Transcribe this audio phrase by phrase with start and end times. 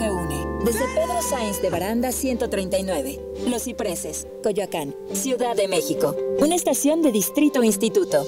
[0.00, 0.64] que une.
[0.64, 6.16] Desde Pedro Sáenz de Baranda 139, Los Cipreses, Coyoacán, Ciudad de México.
[6.38, 8.24] Una estación de Distrito Instituto.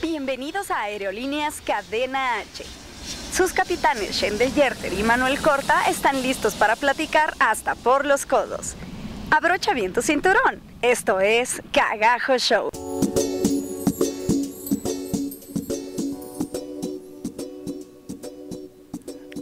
[0.00, 2.64] Bienvenidos a Aerolíneas Cadena H.
[3.34, 8.76] Sus capitanes Shendel Yerter y Manuel Corta están listos para platicar hasta por los codos.
[9.30, 10.67] Abrocha bien tu cinturón.
[10.82, 12.70] Esto es Cagajo Show.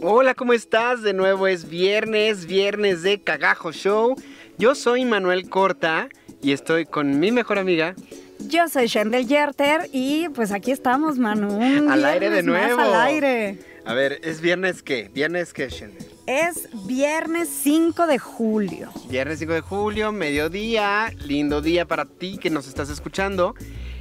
[0.01, 1.03] Hola, ¿cómo estás?
[1.03, 4.15] De nuevo es viernes, viernes de Cagajo Show.
[4.57, 6.09] Yo soy Manuel Corta
[6.41, 7.93] y estoy con mi mejor amiga.
[8.39, 11.55] Yo soy Shendel Yerter y pues aquí estamos, Manu.
[11.55, 12.81] un Al aire de nuevo.
[12.81, 13.59] Al aire.
[13.85, 15.11] A ver, ¿es viernes qué?
[15.13, 16.16] ¿Viernes qué, Shendel?
[16.27, 18.89] Es viernes 5 de julio.
[19.09, 23.55] Viernes 5 de julio, mediodía, lindo día para ti que nos estás escuchando.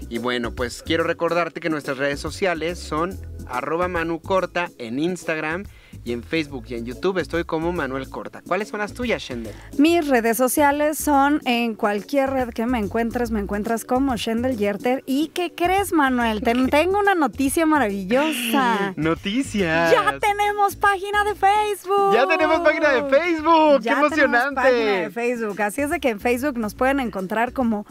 [0.08, 3.16] Y bueno, pues quiero recordarte que nuestras redes sociales son
[3.48, 5.64] arroba Manu Corta en Instagram
[6.04, 8.42] y en Facebook y en YouTube estoy como Manuel Corta.
[8.46, 9.54] ¿Cuáles son las tuyas, Shendel?
[9.78, 15.02] Mis redes sociales son en cualquier red que me encuentres, me encuentras como Shendel Yerter.
[15.06, 16.42] ¿Y qué crees, Manuel?
[16.42, 18.92] Te- tengo una noticia maravillosa.
[18.96, 19.90] Noticias.
[19.92, 22.14] Ya tenemos página de Facebook.
[22.14, 23.80] Ya tenemos página de Facebook.
[23.80, 24.60] Ya ¡Qué emocionante!
[24.60, 25.62] Tenemos página de Facebook.
[25.62, 27.86] Así es de que en Facebook nos pueden encontrar como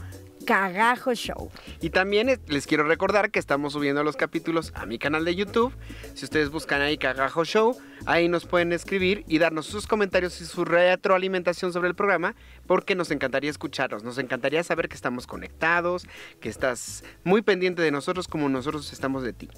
[0.45, 1.51] Cagajo Show.
[1.81, 5.73] Y también les quiero recordar que estamos subiendo los capítulos a mi canal de YouTube.
[6.13, 10.45] Si ustedes buscan ahí Cagajo Show, ahí nos pueden escribir y darnos sus comentarios y
[10.45, 12.35] su retroalimentación sobre el programa,
[12.67, 14.03] porque nos encantaría escucharlos.
[14.03, 16.07] Nos encantaría saber que estamos conectados,
[16.39, 19.49] que estás muy pendiente de nosotros como nosotros estamos de ti.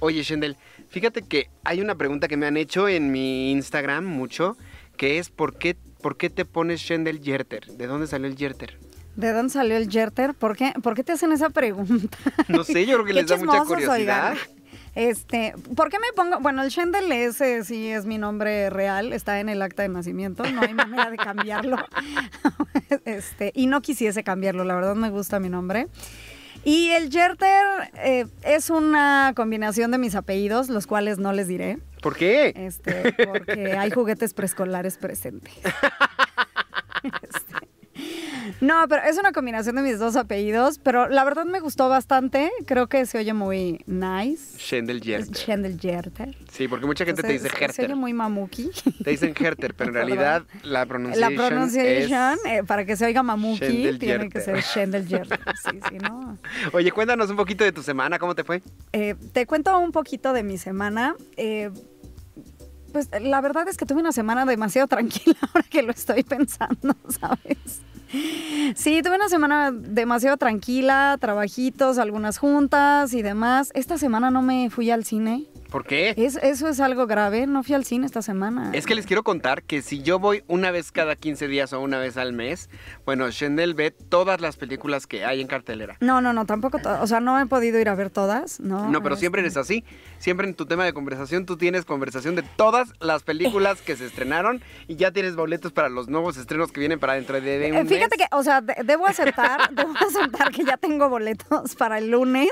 [0.00, 0.56] Oye, Shendel,
[0.88, 4.56] fíjate que hay una pregunta que me han hecho en mi Instagram mucho,
[4.96, 7.66] que es ¿por qué, por qué te pones Shendel Yerter?
[7.66, 8.78] ¿De dónde salió el Yerter?
[9.16, 10.34] ¿De dónde salió el Yerter?
[10.34, 12.16] ¿Por qué, ¿Por qué te hacen esa pregunta?
[12.48, 14.32] No sé, yo creo que les da mucha curiosidad.
[14.32, 14.38] oigan.
[14.94, 16.38] Este, ¿por qué me pongo?
[16.38, 20.44] Bueno, el Shendel ese sí es mi nombre real, está en el acta de nacimiento,
[20.52, 21.76] no hay manera de cambiarlo.
[23.04, 25.88] Este, y no quisiese cambiarlo, la verdad me gusta mi nombre.
[26.64, 31.78] Y el Yerter eh, es una combinación de mis apellidos, los cuales no les diré,
[32.00, 32.52] ¿Por qué?
[32.56, 35.52] este, porque hay juguetes preescolares presentes.
[37.22, 37.68] Este,
[38.60, 42.50] no, pero es una combinación de mis dos apellidos, pero la verdad me gustó bastante.
[42.66, 44.56] Creo que se oye muy nice.
[44.58, 45.34] Shendel Es Yerter.
[45.36, 46.36] Shendel Yerter.
[46.50, 47.84] Sí, porque mucha gente te dice Entonces, Se Herter.
[47.92, 48.70] oye muy mamuki.
[49.02, 52.52] Te dicen Herter, pero en realidad la La pronunciación es...
[52.52, 55.40] eh, para que se oiga mamuki, tiene que ser Shendel Yerter.
[55.70, 56.38] Sí, sí, ¿no?
[56.72, 58.62] Oye, cuéntanos un poquito de tu semana, ¿cómo te fue?
[58.92, 61.14] Eh, te cuento un poquito de mi semana.
[61.36, 61.70] Eh,
[62.94, 66.94] pues la verdad es que tuve una semana demasiado tranquila ahora que lo estoy pensando,
[67.08, 67.80] ¿sabes?
[68.76, 73.72] Sí, tuve una semana demasiado tranquila, trabajitos, algunas juntas y demás.
[73.74, 75.46] Esta semana no me fui al cine.
[75.74, 76.14] ¿Por qué?
[76.16, 78.70] Es- eso es algo grave, no fui al cine esta semana.
[78.74, 81.80] Es que les quiero contar que si yo voy una vez cada 15 días o
[81.80, 82.70] una vez al mes,
[83.04, 85.96] bueno, Shendel ve todas las películas que hay en cartelera.
[85.98, 88.88] No, no, no, tampoco, o sea, no he podido ir a ver todas, ¿no?
[88.88, 89.82] No, pero siempre eres así.
[90.18, 94.06] Siempre en tu tema de conversación tú tienes conversación de todas las películas que se
[94.06, 97.72] estrenaron y ya tienes boletos para los nuevos estrenos que vienen para dentro de, de
[97.72, 98.28] un Eh, Fíjate mes.
[98.30, 102.50] que, o sea, de- debo aceptar, debo aceptar que ya tengo boletos para el lunes.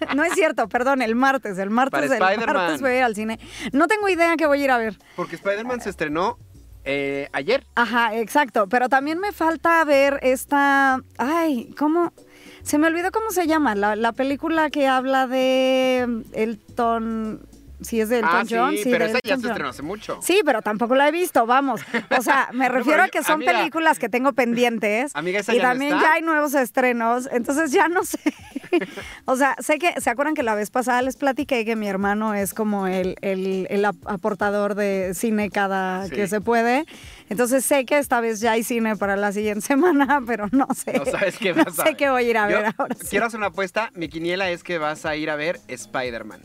[0.16, 3.14] No es cierto, perdón, el martes, el martes, Para el martes voy a ir al
[3.14, 3.38] cine.
[3.72, 4.98] No tengo idea que voy a ir a ver.
[5.16, 6.38] Porque Spider-Man se estrenó
[6.84, 7.66] eh, ayer.
[7.74, 12.12] Ajá, exacto, pero también me falta ver esta, ay, ¿cómo?
[12.62, 17.46] Se me olvidó cómo se llama, la, la película que habla de Elton,
[17.82, 20.18] si es de Elton ah, sí, John, sí, pero esa ya se estrenó hace mucho.
[20.22, 21.80] Sí, pero tampoco la he visto, vamos.
[22.16, 23.52] O sea, me refiero a que son amiga.
[23.52, 25.12] películas que tengo pendientes.
[25.14, 26.02] Amiga, esa y ya no también está.
[26.06, 28.18] ya hay nuevos estrenos, entonces ya no sé.
[29.24, 32.34] o sea, sé que, ¿se acuerdan que la vez pasada les platiqué que mi hermano
[32.34, 36.14] es como el, el- el ap- aportador de cine cada Sí.
[36.14, 36.84] que se puede?
[37.28, 40.92] Entonces sé que esta vez ya hay cine para la siguiente semana, pero no sé.
[40.92, 41.96] No sabes qué No vas a sé ver.
[41.96, 42.94] qué voy a ir a Yo ver ahora.
[43.00, 43.06] sí.
[43.10, 43.90] Quiero hacer una apuesta.
[43.94, 46.40] Mi quiniela es que vas a ir a ver Spider-Man.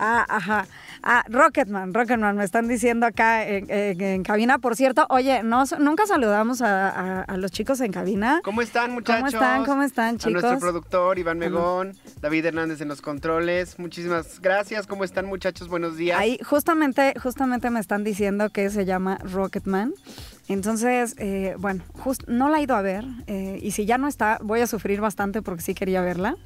[0.00, 0.66] Ah, ajá.
[1.02, 4.58] Ah, Rocketman, Rocketman, me están diciendo acá en, en- en cabina.
[4.58, 8.40] Por cierto, oye, no, nunca saludamos a, a- a los chicos en cabina.
[8.44, 9.34] ¿Cómo están, muchachos?
[9.34, 9.64] están?
[9.64, 10.58] ¿Cómo están, A nuestro chicos?
[10.60, 13.78] productor, Iván Megón, David Hernández en los controles.
[13.78, 14.86] Muchísimas gracias.
[14.86, 15.68] ¿Cómo están, muchachos?
[15.68, 16.18] Buenos días.
[16.18, 19.94] Ahí justamente, justamente me están diciendo que se llama Rocketman.
[20.48, 23.04] Entonces, eh, bueno, just- no la he ido a ver.
[23.26, 26.36] eh, y si ya no está, voy a sufrir bastante porque sí quería verla.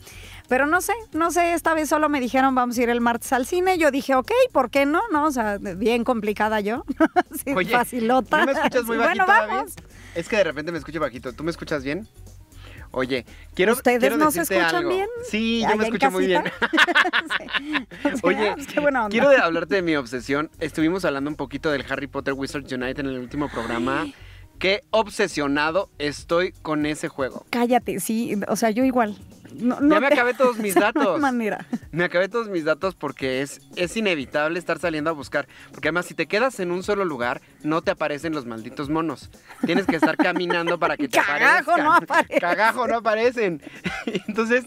[0.52, 3.32] Pero no sé, no sé, esta vez solo me dijeron vamos a ir el martes
[3.32, 3.78] al cine.
[3.78, 5.00] Yo dije, ok, ¿por qué no?
[5.10, 6.84] No, o sea, bien complicada yo.
[7.42, 8.40] Sí, Oye, facilota.
[8.40, 9.70] ¿no me escuchas muy bajito, Bueno, David?
[10.14, 11.32] Es que de repente me escucho bajito.
[11.32, 12.06] ¿Tú me escuchas bien?
[12.90, 14.90] Oye, quiero ¿Ustedes quiero no se escuchan algo.
[14.90, 15.06] bien?
[15.26, 16.42] Sí, yo me escucho muy bien.
[16.42, 16.68] casita.
[17.58, 17.86] Sí.
[18.04, 19.10] O sea, Oye, pues qué buena onda.
[19.10, 20.50] quiero hablarte de mi obsesión.
[20.60, 24.04] Estuvimos hablando un poquito del Harry Potter Wizards Unite en el último programa.
[24.58, 27.46] Qué obsesionado estoy con ese juego.
[27.48, 29.16] Cállate, sí, o sea, yo igual.
[29.54, 31.20] No, no ya me te- acabé todos mis sea, no hay datos.
[31.20, 31.66] manera.
[31.90, 35.46] Me acabé todos mis datos porque es, es inevitable estar saliendo a buscar.
[35.72, 39.30] Porque además, si te quedas en un solo lugar, no te aparecen los malditos monos.
[39.66, 42.28] Tienes que estar caminando para que te Cagajo, aparezcan.
[42.32, 42.40] no.
[42.40, 43.62] Cagajo, no aparecen.
[44.28, 44.64] Entonces,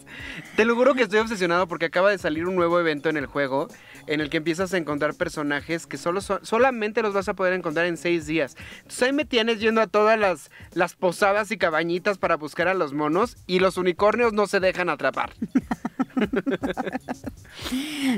[0.56, 3.26] te lo juro que estoy obsesionado porque acaba de salir un nuevo evento en el
[3.26, 3.68] juego
[4.06, 7.86] en el que empiezas a encontrar personajes que solo solamente los vas a poder encontrar
[7.86, 8.56] en seis días.
[8.78, 12.74] Entonces ahí me tienes yendo a todas las, las posadas y cabañitas para buscar a
[12.74, 15.32] los monos y los unicornios no se dejan atrapar.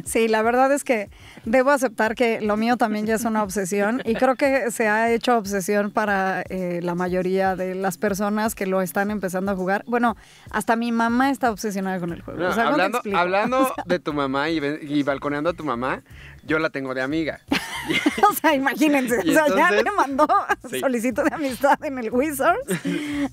[0.05, 1.11] Sí, la verdad es que
[1.45, 5.11] debo aceptar que lo mío también ya es una obsesión y creo que se ha
[5.11, 9.85] hecho obsesión para eh, la mayoría de las personas que lo están empezando a jugar.
[9.87, 10.17] Bueno,
[10.51, 12.41] hasta mi mamá está obsesionada con el juego.
[12.41, 16.03] No, O sea, ¿cómo te hablando de tu mamá y balconeando a tu mamá,
[16.49, 17.41] yo la tengo de amiga.
[18.31, 20.27] o sea, imagínense, o sea, ya me mandó
[20.69, 20.81] Sí.
[20.81, 22.61] solicitud de amistad en el Wizards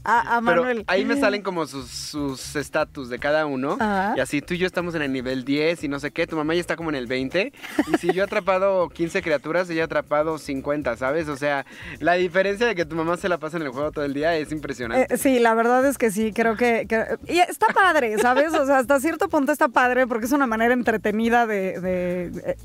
[0.06, 0.84] a, a Pero Manuel.
[0.88, 3.76] ahí me salen como sus sus estatus de cada uno.
[3.80, 4.14] Ajá.
[4.16, 6.26] Y así tú y yo estamos en el nivel 10 y no sé qué.
[6.28, 7.52] Tu mamá ya está como en el 20.
[7.94, 11.28] Y si yo he atrapado 15 criaturas, ella ha atrapado 50, ¿sabes?
[11.28, 11.66] O sea,
[12.00, 14.38] la diferencia de que tu mamá se la pasa en el juego todo el día
[14.38, 15.14] es impresionante.
[15.14, 18.54] Eh, sí, la verdad es que sí, creo que, que- y está padre, ¿sabes?
[18.54, 22.58] O sea, hasta cierto punto está padre porque es una manera entretenida de, de- de-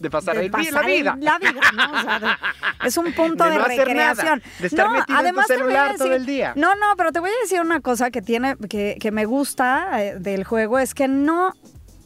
[0.00, 1.16] de pasar, de el la pasar vida.
[1.20, 1.92] La vida, ¿no?
[1.98, 2.26] O sea, de-
[2.88, 4.42] es un punto De de, no hacer nada, recreación.
[4.58, 6.52] de estar no, metido en tu celular todo el día.
[6.56, 10.02] No, no, pero te voy a decir una cosa que tiene, que, que me gusta
[10.02, 11.52] eh, del juego, es que no,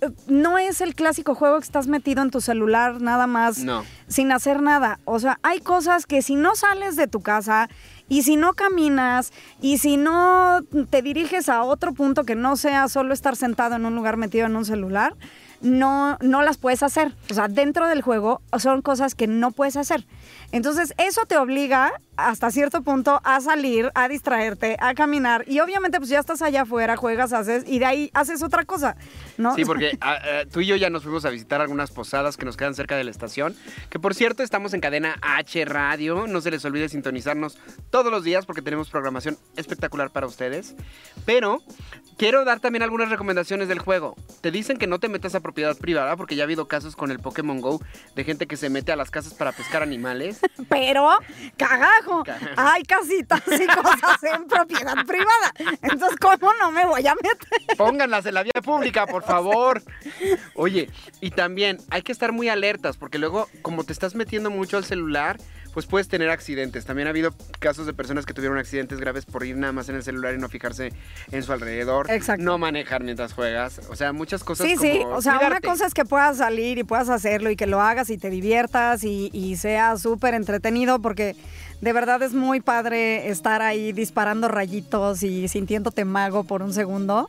[0.03, 3.83] eh, no es el clásico juego que estás metido en tu celular nada más No.
[4.09, 4.99] sin hacer nada.
[5.07, 7.71] O sea, hay cosas que si no sales de tu casa
[8.11, 9.33] y si no caminas
[9.63, 13.87] y si no te diriges a otro punto que no sea solo estar sentado en
[13.87, 15.15] un lugar metido en un celular,
[15.61, 17.15] no, no las puedes hacer.
[17.31, 20.05] O sea, dentro del juego son cosas que no puedes hacer.
[20.53, 25.45] Entonces, eso te obliga hasta cierto punto a salir, a distraerte, a caminar.
[25.47, 28.97] Y obviamente, pues ya estás allá afuera, juegas, haces, y de ahí haces otra cosa,
[29.37, 29.55] ¿no?
[29.55, 32.45] Sí, porque ah, ah, tú y yo ya nos fuimos a visitar algunas posadas que
[32.45, 33.55] nos quedan cerca de la estación.
[33.91, 36.27] Que por cierto, estamos en cadena H Radio.
[36.27, 37.59] No se les olvide sintonizarnos
[37.91, 40.75] todos los días porque tenemos programación espectacular para ustedes.
[41.25, 41.63] Pero
[42.17, 44.17] quiero dar también algunas recomendaciones del juego.
[44.41, 47.11] Te dicen que no te metas a propiedad privada porque ya ha habido casos con
[47.11, 47.81] el Pokémon Go
[48.15, 50.36] de gente que se mete a las casas para pescar animales.
[50.69, 51.11] Pero,
[51.57, 52.23] cagajo,
[52.57, 55.53] hay casitas y cosas en propiedad privada.
[55.83, 57.77] Entonces, ¿cómo no me voy a meter?
[57.77, 59.83] Pónganlas en la vía pública, por favor.
[60.55, 60.91] Oye,
[61.21, 64.85] y también hay que estar muy alertas porque luego, como te estás metiendo mucho al
[64.85, 65.39] celular,
[65.77, 66.87] pues puedes tener accidentes.
[66.87, 69.97] También ha habido casos de personas que tuvieron accidentes graves por ir nada más en
[69.97, 70.91] el celular y no fijarse
[71.31, 72.11] en su alrededor.
[72.11, 72.43] Exacto.
[72.43, 73.83] No manejar mientras juegas.
[73.91, 76.79] O sea, muchas cosas Sí, como sí, o sea, una cosa es que puedas salir
[76.79, 80.99] y puedas hacerlo y que lo hagas y te diviertas y, y sea súper entretenido
[81.03, 81.37] porque
[81.83, 87.29] de verdad es muy padre estar ahí disparando rayitos y sintiéndote mago por un segundo.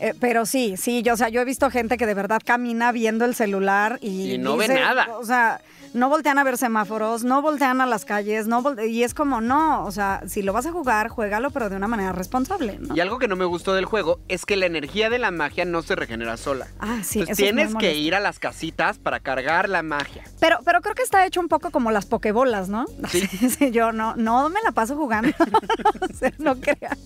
[0.00, 2.92] Eh, pero sí, sí, yo, o sea, yo he visto gente que de verdad camina
[2.92, 5.08] viendo el celular y, Y no ve nada.
[5.16, 5.62] O sea,
[5.94, 9.84] no voltean a ver semáforos, no voltean a las calles, no y es como, no,
[9.84, 12.94] o sea, si lo vas a jugar, juégalo, pero de una manera responsable, ¿no?
[12.94, 15.64] Y algo que no me gustó del juego es que la energía de la magia
[15.64, 16.66] no se regenera sola.
[16.80, 20.24] Ah, sí, Entonces es tienes que ir a las casitas para cargar la magia.
[20.40, 22.86] Pero, pero creo que está hecho un poco como las pokebolas, ¿no?
[23.10, 23.28] Sí.
[23.72, 25.30] Yo no, no me la paso jugando.
[26.00, 26.98] O sea, no crean.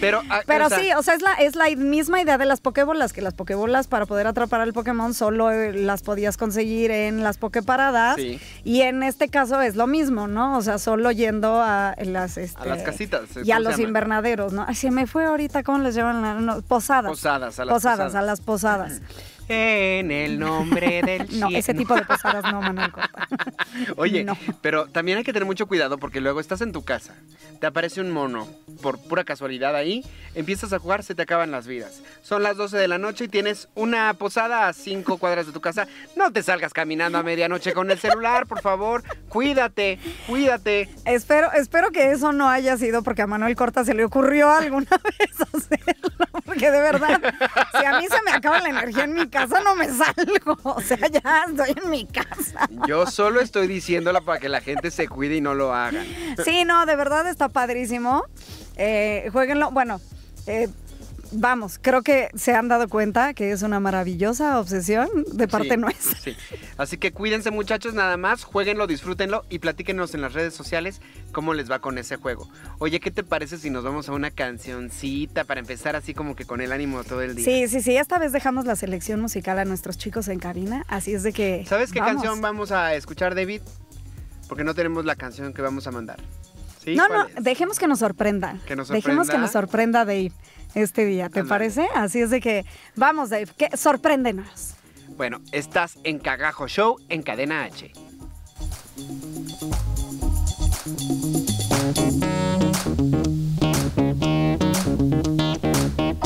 [0.00, 2.44] Pero, ah, Pero o sea, sí, o sea, es la, es la misma idea de
[2.44, 6.90] las pokebolas, que las pokebolas para poder atrapar al Pokémon solo eh, las podías conseguir
[6.90, 7.89] en las pokeparadas.
[8.16, 8.40] Sí.
[8.64, 10.56] Y en este caso es lo mismo, ¿no?
[10.56, 13.80] O sea, solo yendo a las, este, A las casitas, Y a ¿cómo se los
[13.80, 14.64] invernaderos, ¿no?
[14.66, 16.22] Ay, se me fue ahorita, ¿cómo les llaman?
[16.22, 17.10] La- no, posadas.
[17.10, 17.98] Posadas, a las posadas.
[17.98, 18.14] posadas.
[18.14, 19.00] a las posadas.
[19.52, 21.58] En el nombre del No, cielo.
[21.58, 23.26] ese tipo de posadas no, Manuel Corta.
[23.96, 24.36] Oye, No.
[24.62, 27.16] pero también hay que tener mucho cuidado porque luego estás en tu casa,
[27.60, 28.46] te aparece un mono,
[28.80, 30.04] por pura casualidad ahí,
[30.36, 32.00] empiezas a jugar, se te acaban las vidas.
[32.22, 35.60] Son las 12 de la noche y tienes una posada a 5 cuadras de tu
[35.60, 35.88] casa.
[36.16, 39.02] No te salgas caminando a medianoche con el celular, por favor.
[39.28, 40.88] Cuídate, cuídate.
[41.04, 44.86] Espero, espero que eso no haya sido porque a Manuel Corta se le ocurrió alguna
[45.18, 46.10] vez hacerlo.
[46.44, 47.20] Porque de verdad,
[47.78, 50.58] si a mí se me acaba la energía en mi casa, no me salgo.
[50.70, 52.68] O sea, ya estoy en mi casa.
[52.86, 56.06] Yo solo estoy diciéndola para que la gente se cuide y no lo hagan.
[56.44, 58.24] Sí, no, de verdad está padrísimo.
[58.76, 59.70] Eh, jueguenlo.
[59.70, 60.00] Bueno,
[60.46, 60.68] eh,
[61.32, 65.76] vamos, creo que se han dado cuenta que es una maravillosa obsesión de parte Sí,
[65.76, 66.18] nuestra.
[66.18, 66.36] sí.
[66.76, 71.00] Así que cuídense muchachos, nada más, jueguenlo, disfrútenlo y platíquenos en las redes sociales
[71.32, 72.48] cómo les va con ese juego.
[72.78, 76.44] Oye, ¿qué te parece si nos vamos a una cancioncita para empezar así como que
[76.44, 77.44] con el ánimo todo el día?
[77.44, 81.12] Sí, sí, sí, esta vez dejamos la selección musical a nuestros chicos en cabina, así
[81.14, 81.64] es de que...
[81.68, 82.14] ¿Sabes qué vamos.
[82.22, 83.60] canción vamos a escuchar, David?
[84.48, 86.18] Porque no tenemos la canción que vamos a mandar.
[86.82, 86.94] ¿Sí?
[86.94, 87.44] No, ¿Cuál no, es?
[87.44, 88.56] dejemos que nos sorprenda.
[88.66, 90.32] Que nos Dejemos que nos sorprenda Dave
[90.74, 91.88] este día, ¿te parece?
[91.94, 92.64] Así es de que,
[92.96, 94.74] vamos Dave, que sorpréndenos.
[95.16, 97.92] Bueno, estás en Cagajo Show en Cadena H.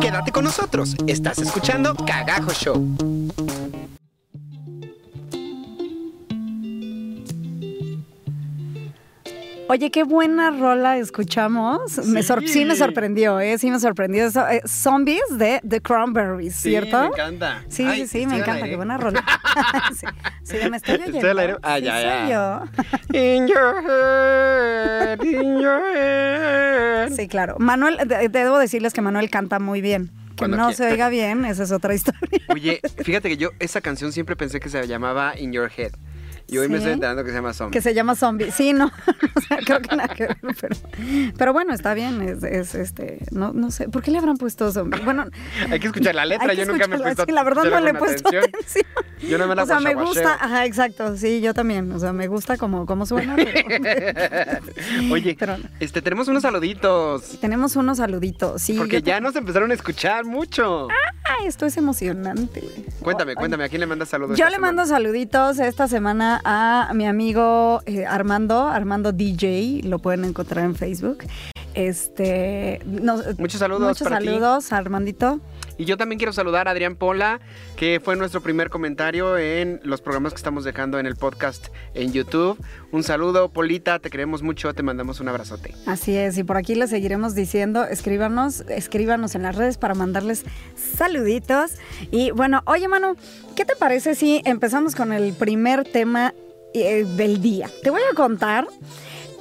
[0.01, 0.95] Quédate con nosotros.
[1.07, 3.14] Estás escuchando Cagajo Show.
[9.69, 11.99] Oye, qué buena rola escuchamos.
[12.07, 12.49] Me sor- Sí.
[12.49, 13.57] sí me sorprendió, ¿eh?
[13.59, 14.27] Sí me sorprendió.
[14.27, 17.01] Eso, eh, zombies de The Cranberries, ¿cierto?
[17.01, 17.65] me encanta.
[17.69, 18.67] Sí, Ay, sí, sí, me encanta.
[18.67, 19.25] Qué buena rola.
[19.95, 20.07] sí,
[20.61, 21.17] sí, me estoy oyendo.
[21.17, 21.57] ¿Estoy al aire?
[21.63, 23.19] Ah, Sí, ya, soy yo.
[23.19, 27.13] In your head, in your head.
[27.17, 27.57] Sí, claro.
[27.59, 30.11] Manuel, de- debo decirles que Manuel canta muy bien.
[30.31, 30.77] Que Cuando no quiera.
[30.77, 32.21] se oiga bien, esa es otra historia.
[32.49, 35.93] Oye, fíjate que yo esa canción siempre pensé que se llamaba In Your Head.
[36.47, 37.73] Y hoy me estoy enterando que se llama Zombie.
[37.73, 38.51] Que se llama zombie.
[38.51, 38.87] Sí, no.
[39.37, 40.77] o sea, creo que nada que ver, pero,
[41.37, 42.21] pero bueno, está bien.
[42.23, 43.89] Es, es, este, no, no sé.
[43.89, 45.01] ¿Por qué le habrán puesto zombie?
[45.05, 45.25] Bueno,
[45.71, 47.91] Hay que escuchar la letra, yo nunca me he puesto Sí, la verdad no le
[47.91, 48.45] he puesto atención.
[48.45, 48.85] atención.
[49.29, 52.13] Yo no me la O sea, me gusta, ajá, exacto, sí, yo también, o sea,
[52.13, 53.53] me gusta como, como suena, pero,
[55.13, 57.39] Oye, pero este, tenemos unos saluditos.
[57.41, 58.75] tenemos unos saluditos, sí.
[58.75, 60.89] Porque ya nos empezaron a escuchar mucho.
[61.25, 62.63] Ay, esto es emocionante.
[63.01, 64.37] Cuéntame, cuéntame, ¿a quién le mandas saludos?
[64.39, 64.73] Yo le semana?
[64.75, 70.75] mando saluditos esta semana a mi amigo eh, Armando, Armando DJ, lo pueden encontrar en
[70.75, 71.25] Facebook.
[71.75, 74.27] Este, no, Muchos saludos muchos para ti.
[74.27, 75.41] saludos, Armandito.
[75.77, 77.41] Y yo también quiero saludar a Adrián Pola,
[77.77, 82.13] que fue nuestro primer comentario en los programas que estamos dejando en el podcast en
[82.13, 82.59] YouTube.
[82.93, 85.75] Un saludo, Polita, te queremos mucho, te mandamos un abrazote.
[85.87, 90.45] Así es, y por aquí les seguiremos diciendo, escríbanos, escríbanos en las redes para mandarles
[90.77, 91.73] saluditos.
[92.11, 93.17] Y bueno, oye Manu,
[93.57, 96.35] ¿qué te parece si empezamos con el primer tema
[96.73, 97.69] eh, del día?
[97.83, 98.67] Te voy a contar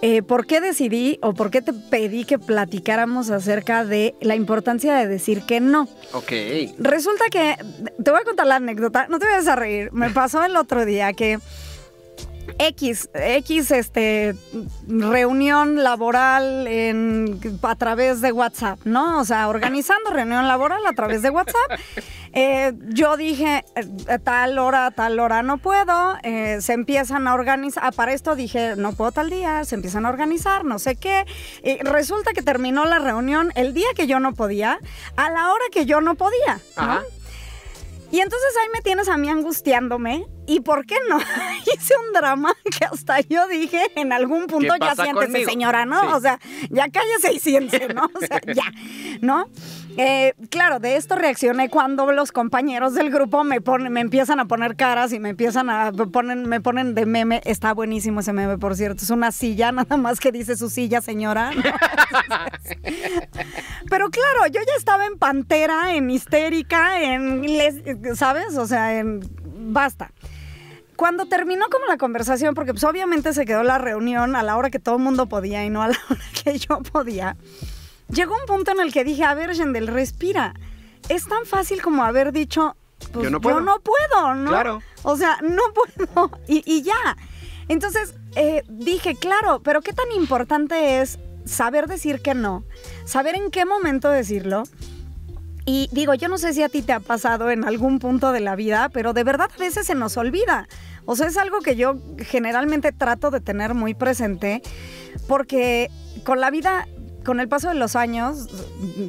[0.06, 4.94] eh, por qué decidí o por qué te pedí que platicáramos acerca de la importancia
[4.96, 5.88] de decir que no.
[6.12, 6.34] Ok.
[6.78, 7.56] Resulta que,
[8.04, 10.84] te voy a contar la anécdota, no te vayas a reír, me pasó el otro
[10.84, 11.40] día que
[12.58, 14.36] X, X, este,
[14.88, 19.20] reunión laboral en, a través de WhatsApp, ¿no?
[19.20, 21.72] O sea, organizando reunión laboral a través de WhatsApp.
[22.36, 27.84] Eh, yo dije, eh, tal hora, tal hora no puedo, eh, se empiezan a organizar,
[27.86, 31.26] ah, para esto dije, no puedo tal día, se empiezan a organizar, no sé qué.
[31.64, 34.80] Y resulta que terminó la reunión el día que yo no podía,
[35.16, 36.82] a la hora que yo no podía, ¿no?
[36.84, 37.04] Ajá.
[38.14, 40.28] Y entonces ahí me tienes a mí angustiándome.
[40.46, 41.18] ¿Y por qué no?
[41.76, 45.50] Hice un drama que hasta yo dije en algún punto, ¿Qué ya siéntese, conmigo?
[45.50, 46.00] señora, ¿no?
[46.00, 46.08] Sí.
[46.14, 46.40] O sea,
[46.70, 48.04] ya cállese y siéntese, ¿no?
[48.14, 48.72] O sea, ya,
[49.22, 49.50] ¿no?
[49.98, 54.46] Eh, claro, de esto reaccioné cuando los compañeros del grupo me ponen, me empiezan a
[54.46, 57.42] poner caras y me empiezan a ponen, me ponen de meme.
[57.46, 59.04] Está buenísimo ese meme, por cierto.
[59.04, 61.52] Es una silla, nada más que dice su silla, señora.
[63.90, 67.46] Pero claro, yo ya estaba en pantera, en histérica, en,
[68.16, 68.58] ¿sabes?
[68.58, 70.12] O sea, en basta.
[70.96, 74.70] Cuando terminó como la conversación, porque pues obviamente se quedó la reunión a la hora
[74.70, 77.36] que todo el mundo podía y no a la hora que yo podía,
[78.10, 80.54] llegó un punto en el que dije, a ver, Yendel, respira.
[81.10, 82.76] Es tan fácil como haber dicho,
[83.12, 83.58] pues, Yo no puedo.
[83.82, 84.50] puedo, ¿no?
[84.50, 84.82] Claro.
[85.04, 87.18] O sea, no puedo y, y ya.
[87.68, 92.64] Entonces eh, dije, claro, pero qué tan importante es saber decir que no,
[93.06, 94.64] saber en qué momento decirlo.
[95.66, 98.42] Y digo, yo no sé si a ti te ha pasado en algún punto de
[98.42, 100.68] la vida, pero de verdad a veces se nos olvida.
[101.06, 104.62] O sea, es algo que yo generalmente trato de tener muy presente,
[105.28, 105.90] porque
[106.26, 106.88] con la vida,
[107.26, 108.48] con el paso de los años,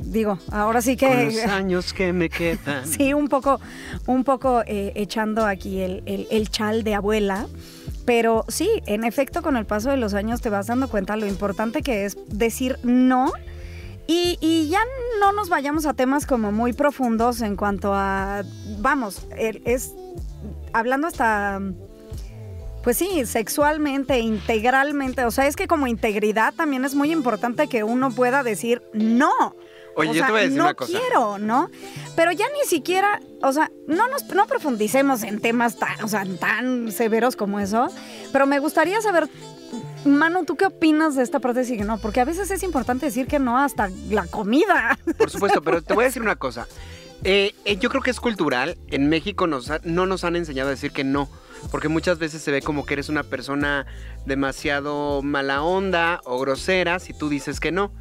[0.05, 1.07] digo, ahora sí que...
[1.09, 2.87] Con los años que me quedan.
[2.91, 3.61] Sí, un poco,
[4.07, 7.47] un poco eh, echando aquí el, el- el chal de abuela.
[8.05, 11.27] Pero sí, en efecto, con el paso de los años te vas dando cuenta lo
[11.27, 13.33] importante que es decir no.
[14.07, 14.81] Y, y ya
[15.21, 18.43] no nos vayamos a temas como muy profundos en cuanto a,
[18.81, 19.93] vamos, es
[20.75, 21.59] hablando hasta,
[22.85, 25.25] pues sí, sexualmente, integralmente.
[25.25, 29.33] O sea, es que como integridad también es muy importante que uno pueda decir no.
[29.97, 30.99] Oye, O yo sea, te voy a decir no una cosa.
[30.99, 31.71] quiero, ¿no?
[32.17, 36.25] Pero ya ni siquiera, o sea, no nos no profundicemos en temas tan, o sea,
[36.41, 37.89] tan severos como eso,
[38.33, 39.29] pero me gustaría saber
[40.05, 41.99] Manu, ¿tú qué opinas de esta parte de decir que no?
[41.99, 44.99] Porque a veces es importante decir que no hasta la comida.
[45.19, 46.67] Por supuesto, pero te voy a decir una cosa.
[47.23, 48.77] Eh, eh, yo creo que es cultural.
[48.91, 51.29] En México nos ha- no nos han enseñado a decir que no.
[51.71, 53.87] Porque muchas veces se ve como que eres una persona
[54.27, 57.93] demasiado mala onda o grosera si tú dices que no.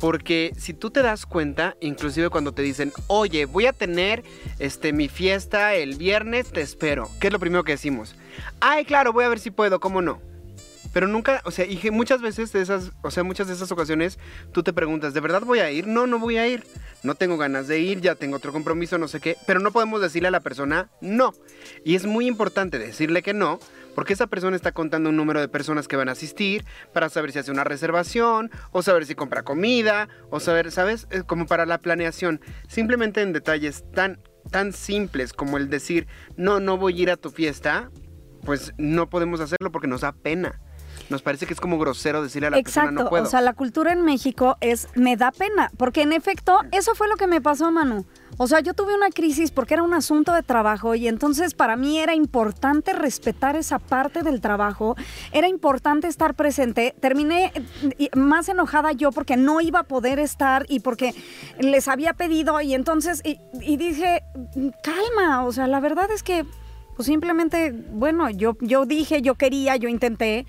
[0.00, 4.24] Porque si tú te das cuenta, inclusive cuando te dicen, oye, voy a tener
[4.58, 7.08] este, mi fiesta el viernes, te espero.
[7.20, 8.16] ¿Qué es lo primero que decimos?
[8.60, 10.33] Ay, claro, voy a ver si puedo, ¿cómo no?
[10.94, 14.18] Pero nunca, o sea, y muchas veces de esas, o sea, muchas de esas ocasiones
[14.52, 15.88] tú te preguntas, ¿de verdad voy a ir?
[15.88, 16.64] No, no voy a ir.
[17.02, 19.36] No tengo ganas de ir, ya tengo otro compromiso, no sé qué.
[19.44, 21.34] Pero no podemos decirle a la persona no.
[21.84, 23.58] Y es muy importante decirle que no,
[23.96, 27.32] porque esa persona está contando un número de personas que van a asistir para saber
[27.32, 31.08] si hace una reservación, o saber si compra comida, o saber, ¿sabes?
[31.10, 32.40] Eh, Como para la planeación.
[32.68, 34.20] Simplemente en detalles tan,
[34.52, 37.90] tan simples como el decir, no, no voy a ir a tu fiesta,
[38.44, 40.60] pues no podemos hacerlo porque nos da pena.
[41.10, 43.24] Nos parece que es como grosero decirle a la Exacto, persona no puedo.
[43.24, 47.08] o sea, la cultura en México es me da pena, porque en efecto eso fue
[47.08, 48.04] lo que me pasó, Manu.
[48.36, 51.76] O sea, yo tuve una crisis porque era un asunto de trabajo y entonces para
[51.76, 54.96] mí era importante respetar esa parte del trabajo,
[55.30, 56.94] era importante estar presente.
[57.00, 57.52] Terminé
[57.98, 61.14] eh, más enojada yo porque no iba a poder estar y porque
[61.60, 64.22] les había pedido y entonces y, y dije,
[64.82, 66.44] calma, o sea, la verdad es que
[66.96, 70.46] pues simplemente, bueno, yo, yo dije, yo quería, yo intenté.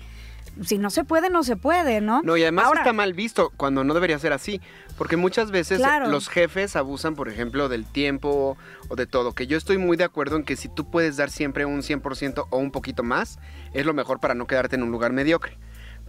[0.62, 2.22] Si no se puede, no se puede, ¿no?
[2.22, 4.60] No, y además Ahora- está mal visto cuando no debería ser así.
[4.96, 6.08] Porque muchas veces Claro.
[6.08, 8.56] los jefes abusan, por ejemplo, del tiempo
[8.88, 9.32] o de todo.
[9.34, 12.46] Que yo estoy muy de acuerdo en que si tú puedes dar siempre un 100%
[12.50, 13.38] o un poquito más,
[13.74, 15.58] es lo mejor para no quedarte en un lugar mediocre.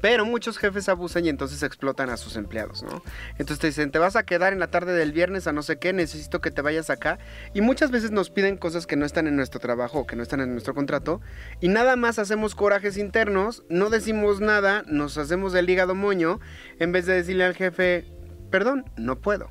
[0.01, 3.01] Pero muchos jefes abusan y entonces explotan a sus empleados, ¿no?
[3.31, 5.79] Entonces te dicen, te vas a quedar en la tarde del viernes a no sé
[5.79, 7.19] qué, necesito que te vayas acá.
[7.53, 10.41] Y muchas veces nos piden cosas que no están en nuestro trabajo que no están
[10.41, 11.21] en nuestro contrato.
[11.61, 16.39] Y nada más hacemos corajes internos, no decimos nada, nos hacemos del hígado moño,
[16.79, 18.05] en vez de decirle al jefe,
[18.49, 19.49] perdón, no puedo.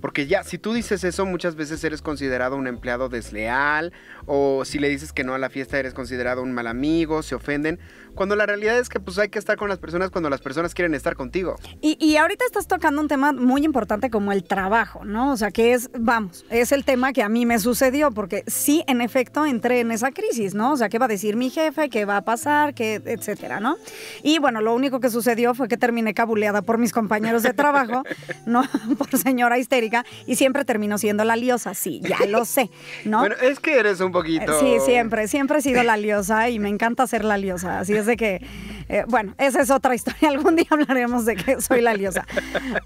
[0.00, 3.92] Porque ya, si tú dices eso, muchas veces eres considerado un empleado desleal,
[4.26, 7.34] o si le dices que no a la fiesta, eres considerado un mal amigo, se
[7.34, 7.78] ofenden.
[8.14, 10.74] Cuando la realidad es que pues hay que estar con las personas cuando las personas
[10.74, 11.56] quieren estar contigo.
[11.82, 15.32] Y, y ahorita estás tocando un tema muy importante como el trabajo, ¿no?
[15.32, 18.84] O sea, que es, vamos, es el tema que a mí me sucedió, porque sí,
[18.86, 20.72] en efecto, entré en esa crisis, ¿no?
[20.72, 21.90] O sea, ¿qué va a decir mi jefe?
[21.90, 22.74] ¿Qué va a pasar?
[22.74, 23.76] ¿Qué, etcétera, ¿no?
[24.22, 28.02] Y bueno, lo único que sucedió fue que terminé cabuleada por mis compañeros de trabajo,
[28.46, 28.62] ¿no?
[28.98, 29.85] Por señora histérica,
[30.26, 32.70] y siempre terminó siendo la liosa, sí, ya lo sé,
[33.04, 33.20] ¿no?
[33.20, 34.58] Bueno, es que eres un poquito...
[34.60, 37.80] Sí, siempre, siempre he sido la liosa y me encanta ser la liosa.
[37.80, 38.44] Así es de que,
[38.88, 40.28] eh, bueno, esa es otra historia.
[40.28, 42.26] Algún día hablaremos de que soy la liosa.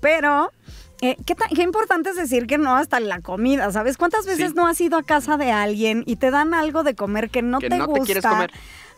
[0.01, 0.53] Pero,
[1.03, 3.97] eh, ¿qué, qué importante es decir que no hasta la comida, ¿sabes?
[3.97, 4.55] ¿Cuántas veces Sí.
[4.57, 7.59] no has ido a casa de alguien y te dan algo de comer que no
[7.59, 8.05] Que te no te gusta?
[8.05, 8.51] quieres comer.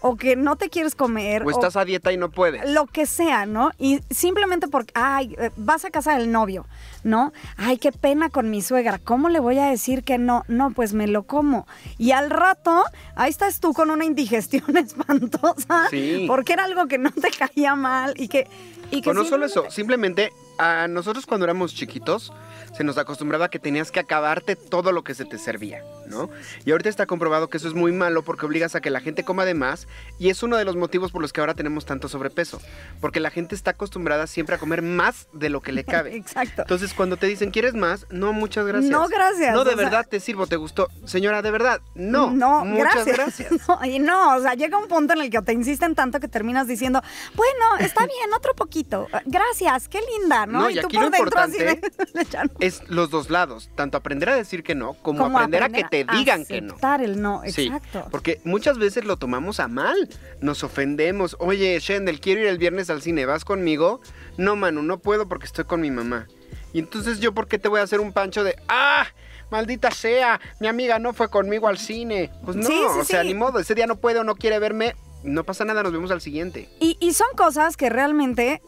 [0.05, 1.45] O que no te quieres comer.
[1.47, 2.69] O estás a dieta y no puedes.
[2.69, 3.71] Lo que sea, ¿no?
[3.79, 6.67] Y simplemente porque, ay, eh, vas a casa del novio,
[7.05, 7.33] ¿no?
[7.57, 8.99] Ay, qué pena con mi suegra.
[8.99, 10.43] ¿Cómo le voy a decir que no?
[10.49, 11.69] No, pues me lo como.
[11.99, 12.83] Y al rato,
[13.15, 15.87] ahí estás tú con una indigestión espantosa.
[15.91, 16.25] Sí.
[16.27, 18.49] Porque era algo que no te caía mal y que.
[18.91, 22.33] Y que Pues no solo eso, simplemente a nosotros cuando éramos chiquitos
[22.73, 26.31] se nos acostumbraba que tenías que acabarte todo lo que se te servía, ¿no?
[26.65, 29.25] Y ahorita está comprobado que eso es muy malo porque obligas a que la gente
[29.25, 29.87] coma de más
[30.19, 32.61] y es uno de los motivos por los que ahora tenemos tanto sobrepeso,
[33.01, 36.17] porque la gente está acostumbrada siempre a comer más de lo que le cabe.
[36.17, 36.63] Exacto.
[36.63, 38.07] Entonces cuando te dicen, ¿quieres más?
[38.11, 38.91] No, muchas gracias.
[38.91, 40.89] No, gracias, No, de sea- verdad te sirvo, ¿te gustó?
[41.05, 42.31] Señora, de verdad, no.
[42.31, 43.17] No, muchas gracias.
[43.17, 43.53] gracias.
[43.69, 46.29] No, y no, o sea, llega un punto en el que te insisten tanto que
[46.29, 47.03] terminas diciendo,
[47.35, 49.09] bueno, está bien, otro poquito.
[49.27, 50.61] Gracias, qué linda, ¿no?
[50.63, 51.81] No, y tú aquí lo así de- importante
[52.31, 52.51] ya no.
[52.63, 55.85] Es los dos lados, tanto aprender a decir que no, como, Como aprender, a que
[55.85, 56.69] te digan que no.
[56.75, 58.07] aceptar el no, Sí, exacto.
[58.11, 60.09] porque muchas veces lo tomamos a mal,
[60.41, 61.37] nos ofendemos.
[61.41, 64.01] Oye, Shendel, quiero ir el viernes al cine, ¿vas conmigo?
[64.37, 66.27] No, Manu, no puedo porque estoy con mi mamá.
[66.73, 69.07] Y entonces yo, ¿por qué te voy a hacer un pancho de, ah,
[69.51, 72.31] maldita sea, mi amiga no fue conmigo al cine?
[72.45, 74.59] Pues no, Sí, sí, o sea, ni modo, ese día no puede o no quiere
[74.59, 76.69] verme, no pasa nada, nos vemos al siguiente.
[76.81, 78.63] Y, y son cosas que realmente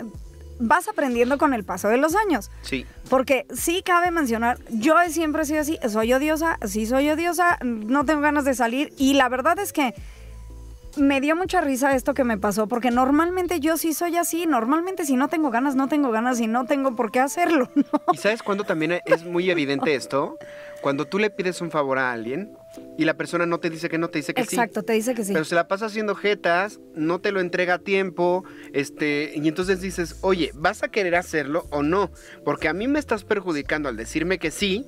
[0.58, 2.50] vas aprendiendo con el paso de los años.
[2.62, 7.58] Sí, Porque sí cabe mencionar, yo he siempre sido así, soy odiosa, sí soy odiosa,
[7.62, 9.94] no tengo ganas de salir y la verdad es que
[10.96, 15.04] me dio mucha risa esto que me pasó porque normalmente yo sí soy así, normalmente
[15.04, 17.84] si no tengo ganas, no tengo ganas y no tengo por qué hacerlo, ¿no?
[18.12, 20.38] ¿Y sabes cuándo también es muy evidente esto?
[20.82, 22.56] Cuando tú le pides un favor a alguien
[22.96, 24.56] y la persona no te dice que no, te dice que sí.
[24.56, 25.32] Exacto, te dice que sí.
[25.32, 29.80] Pero se la pasa haciendo jetas, no te lo entrega a tiempo, este, y entonces
[29.80, 32.10] dices, oye, ¿vas a querer hacerlo o no?
[32.44, 34.86] Porque a mí me estás perjudicando al decirme que sí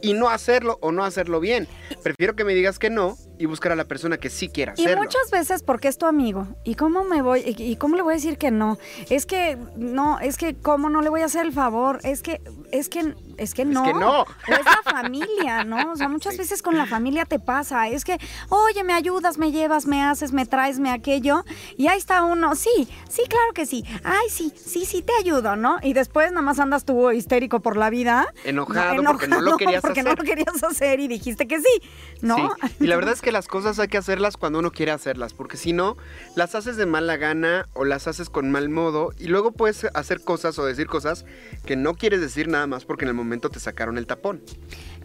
[0.00, 1.66] y no hacerlo o no hacerlo bien.
[2.02, 4.86] Prefiero que me digas que no y buscar a la persona que sí quiera Y
[4.96, 6.46] muchas veces porque es tu amigo.
[6.64, 7.42] ¿Y cómo me voy?
[7.46, 8.78] ¿Y cómo le voy a decir que no?
[9.10, 12.00] Es que no, es que cómo no le voy a hacer el favor.
[12.02, 12.40] Es que
[12.72, 13.84] es que es que no.
[13.84, 14.24] que no.
[14.48, 15.92] Es la familia, ¿no?
[15.92, 17.88] O sea, muchas veces con la familia te pasa.
[17.88, 21.44] Es que, oye, me ayudas, me llevas, me haces, me traes, me aquello.
[21.76, 22.56] Y ahí está uno.
[22.56, 23.84] Sí, sí, claro que sí.
[24.02, 25.78] Ay, sí, sí, sí te ayudo, ¿no?
[25.82, 28.26] Y después nada más andas tú histérico por la vida.
[28.44, 30.18] Enojado porque no lo querías porque no hacer.
[30.18, 31.82] lo querías hacer y dijiste que sí,
[32.20, 32.36] ¿no?
[32.36, 35.34] Sí, Y la verdad es que las cosas hay que hacerlas cuando uno quiere hacerlas,
[35.34, 35.96] porque si no,
[36.36, 40.20] las haces de mala gana o las haces con mal modo y luego puedes hacer
[40.20, 41.24] cosas o decir cosas
[41.64, 44.42] que no quieres decir nada más porque en el momento te sacaron el tapón.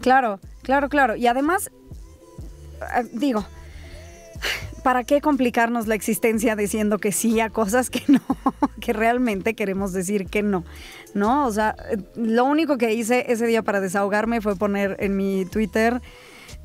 [0.00, 1.16] Claro, claro, claro.
[1.16, 1.70] Y además,
[2.80, 3.44] eh, digo,
[4.82, 8.20] ¿para qué complicarnos la existencia diciendo que sí a cosas que no,
[8.80, 10.64] que realmente queremos decir que no?
[11.14, 11.46] ¿No?
[11.46, 11.76] O sea,
[12.16, 16.00] lo único que hice ese día para desahogarme fue poner en mi Twitter.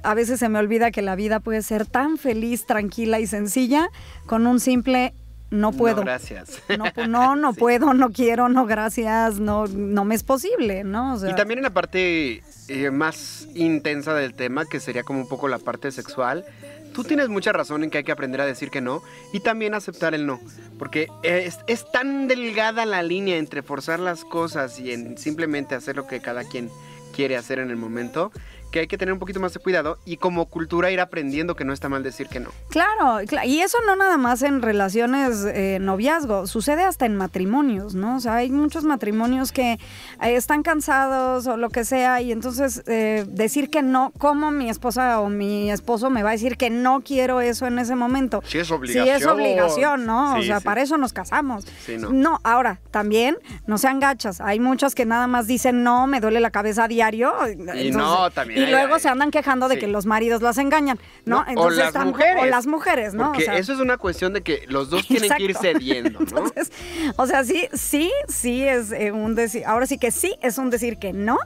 [0.03, 3.89] A veces se me olvida que la vida puede ser tan feliz, tranquila y sencilla
[4.25, 5.13] con un simple
[5.51, 5.97] no puedo.
[5.97, 6.61] No, gracias.
[6.77, 7.59] No, no, no Sí.
[7.59, 11.15] puedo, no quiero, no gracias, no, no me es posible, ¿no?
[11.15, 15.21] O sea, Y también en la parte eh, más intensa del tema, que sería como
[15.21, 16.45] un poco la parte sexual,
[16.93, 19.01] tú tienes mucha razón en que hay que aprender a decir que no
[19.33, 20.39] y también aceptar el no.
[20.77, 25.95] Porque es, es tan delgada la línea entre forzar las cosas y en simplemente hacer
[25.95, 26.69] lo que cada quien
[27.15, 28.31] quiere hacer en el momento,
[28.71, 31.65] que hay que tener un poquito más de cuidado y como cultura ir aprendiendo que
[31.65, 32.49] no está mal decir que no.
[32.69, 37.95] Claro, cla- y eso no nada más en relaciones eh, noviazgo, sucede hasta en matrimonios,
[37.95, 38.17] ¿no?
[38.17, 39.79] O sea, hay muchos matrimonios que eh,
[40.21, 45.19] están cansados o lo que sea, y entonces eh, decir que no, ¿cómo mi esposa
[45.21, 48.41] o mi esposo me va a decir que no quiero eso en ese momento?
[48.45, 49.15] Si es Sí, obligación.
[49.15, 50.37] es obligación, ¿no?
[50.37, 50.63] o sea, sí.
[50.65, 51.65] para eso nos casamos.
[51.85, 52.39] Sí, no.
[52.43, 54.41] ahora, también no sean gachas.
[54.41, 57.33] Hay muchas que nada más dicen no, me duele la cabeza a diario.
[57.75, 59.81] Y no, también Y luego se andan quejando de sí.
[59.81, 61.45] que los maridos las engañan, ¿no?
[61.53, 62.43] No, o las mujeres.
[62.43, 63.27] O las mujeres, ¿no?
[63.27, 66.19] Porque O sea, eso es una cuestión de que los dos tienen que ir cediendo,
[66.19, 66.25] ¿no?
[66.25, 66.71] Entonces,
[67.17, 70.69] o sea, sí, sí, sí es eh, un decir, ahora sí que sí es un
[70.69, 71.37] decir que no,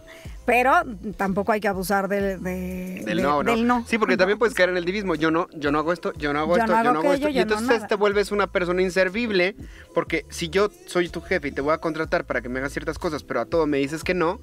[0.46, 0.74] pero
[1.16, 3.52] tampoco hay que abusar de- de- Del de- no, ¿no?
[3.52, 3.86] del no.
[3.88, 5.16] Sí, porque también puedes caer en el divismo.
[5.16, 7.30] Yo no, yo no hago esto, yo no hago Yo esto, yo no hago esto.
[7.30, 9.56] Y yo entonces te vuelves una persona inservible,
[9.94, 12.74] porque si yo soy tu jefe y te voy a contratar para que me hagas
[12.74, 14.40] ciertas cosas, pero a todo me dices que no,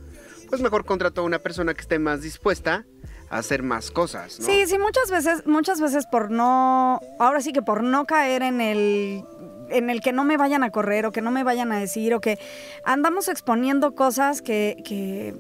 [0.51, 2.85] pues mejor contrato a una persona que esté más dispuesta
[3.31, 4.47] a hacer más cosas, ¿no?
[4.47, 8.61] Sí, sí, muchas veces, muchas veces por no, ahora sí que por no caer en
[8.61, 9.25] el
[9.71, 12.13] en el que no me vayan a correr o que no me vayan a decir
[12.13, 12.41] o que
[12.85, 15.37] andamos exponiendo cosas que, que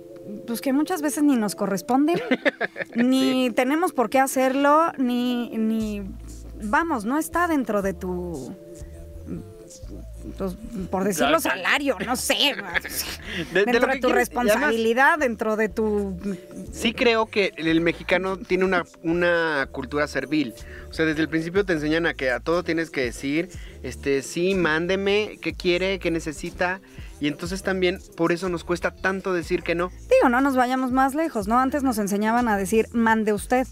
[0.46, 2.20] pues que muchas veces ni nos corresponden,
[2.94, 6.02] ni tenemos por qué hacerlo, ni, ni
[6.62, 8.54] vamos, no está dentro de tu
[10.38, 10.54] pues,
[10.90, 12.34] por decirlo salario, no sé,
[13.52, 14.28] De- de dentro lo de, tu quieres.
[14.28, 16.18] Y además, responsabilidad, dentro de tu
[16.72, 20.54] Sí creo que el mexicano tiene una, una cultura servil.
[20.90, 23.48] O sea, desde el principio te enseñan a que a todo tienes que decir,
[23.82, 26.80] este, sí, mándeme, qué quiere, qué necesita.
[27.20, 29.90] Y entonces también por eso nos cuesta tanto decir que no.
[30.08, 31.58] Digo, no nos vayamos más lejos, ¿no?
[31.58, 33.66] Antes nos enseñaban a decir, mande usted,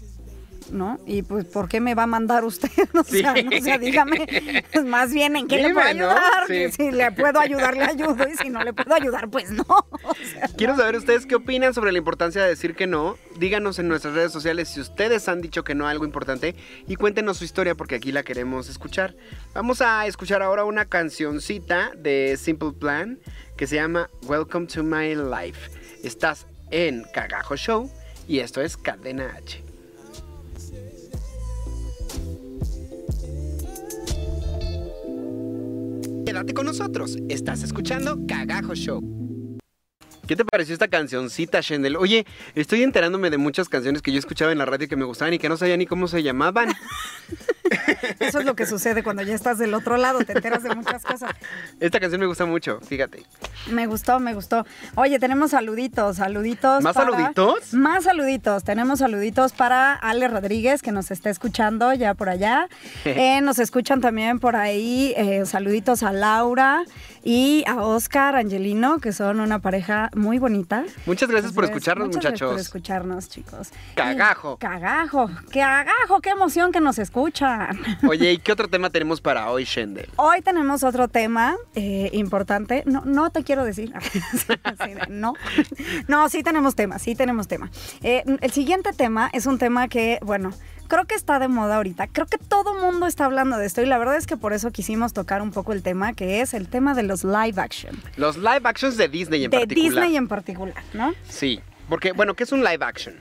[0.71, 0.99] ¿no?
[1.05, 2.69] Y pues, ¿por qué me va a mandar usted?
[2.93, 3.19] O Sí.
[3.21, 5.89] sea, no, o sea, dígame, pues, más bien, ¿en qué le puedo ¿no?
[5.89, 6.47] ayudar?
[6.47, 6.71] Sí.
[6.71, 9.63] Si le puedo ayudar, le ayudo, y si no le puedo ayudar, pues no.
[10.03, 13.17] O sea, Quiero saber ustedes qué opinan sobre la importancia de decir que no.
[13.37, 16.55] Díganos en nuestras redes sociales si ustedes han dicho que no a algo importante
[16.87, 19.15] y cuéntenos su historia porque aquí la queremos escuchar.
[19.53, 23.19] Vamos a escuchar ahora una cancioncita de Simple Plan
[23.57, 25.71] que se llama Welcome to My Life.
[26.03, 27.89] Estás en Cagajo Show
[28.27, 29.63] y esto es Cadena H.
[36.29, 37.17] Quédate con nosotros.
[37.27, 39.18] Estás escuchando Cagajo Show.
[40.29, 41.95] ¿Qué te pareció esta cancioncita, Shendel?
[41.97, 45.33] Oye, estoy enterándome de muchas canciones que yo escuchaba en la radio que me gustaban
[45.33, 46.69] y que no sabía ni cómo se llamaban.
[48.19, 51.03] Eso es lo que sucede cuando ya estás del otro lado, te enteras de muchas
[51.03, 51.31] cosas.
[51.79, 53.23] Esta canción me gusta mucho, fíjate.
[53.71, 54.67] Me gustó, me gustó.
[54.95, 56.83] Oye, tenemos saluditos, saluditos.
[56.83, 57.73] ¿Más para- saluditos?
[57.73, 58.63] Más saluditos.
[58.63, 62.67] Tenemos saluditos para Ale Rodríguez, que nos está escuchando ya por allá.
[63.05, 65.13] Eh, nos escuchan también por ahí.
[65.17, 66.83] eh, saluditos a Laura
[67.23, 70.83] y a Oscar Angelino, que son una pareja muy bonita.
[71.05, 72.51] Muchas gracias por escucharnos, muchas gracias muchachos.
[72.51, 73.69] por escucharnos, chicos.
[73.95, 74.55] Cagajo.
[74.55, 75.29] Y- cagajo.
[75.51, 76.21] Cagajo.
[76.21, 77.79] Qué emoción que nos escuchan.
[78.07, 80.09] Oye, ¿y qué otro tema tenemos para hoy, Shendel?
[80.15, 82.83] Hoy tenemos otro tema eh, importante.
[82.85, 83.93] No, no te quiero decir.
[85.09, 85.33] No.
[86.07, 87.69] No, sí tenemos tema, sí tenemos tema.
[88.01, 90.51] Eh, el siguiente tema es un tema que, bueno,
[90.89, 92.07] creo que está de moda ahorita.
[92.07, 94.71] Creo que todo mundo está hablando de esto y la verdad es que por eso
[94.71, 97.97] quisimos tocar un poco el tema, que es el tema de los live action.
[98.17, 99.91] Los live actions de Disney en de particular.
[99.91, 101.13] Disney en particular, ¿no?
[101.29, 103.15] Sí, porque, bueno, ¿qué es un live action?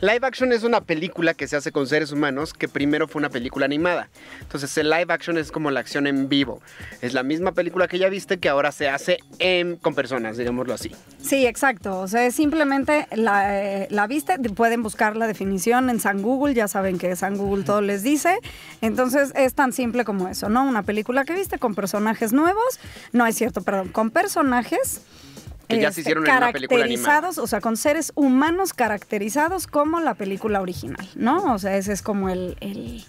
[0.00, 3.30] Live action es una película que se hace con seres humanos que primero fue una
[3.30, 4.08] película animada.
[4.40, 6.60] Entonces el live action es como la acción en vivo.
[7.00, 10.74] Es la misma película que ya viste que ahora se hace en- con personas, digámoslo
[10.74, 10.92] así.
[11.22, 11.98] Sí, exacto.
[12.00, 16.68] O sea, simplemente la, eh, la viste, pueden buscar la definición en San Google, ya
[16.68, 18.38] saben que San Google todo les dice.
[18.80, 20.64] Entonces es tan simple como eso, ¿no?
[20.64, 22.80] Una película que viste con personajes nuevos,
[23.12, 25.02] no es cierto, perdón, con personajes.
[25.68, 27.04] Que ya se hicieron en una película animada.
[27.06, 31.52] caracterizados, o sea, con seres humanos caracterizados como la película original, ¿no?
[31.54, 32.56] O sea, ese es como el...
[32.60, 33.04] el-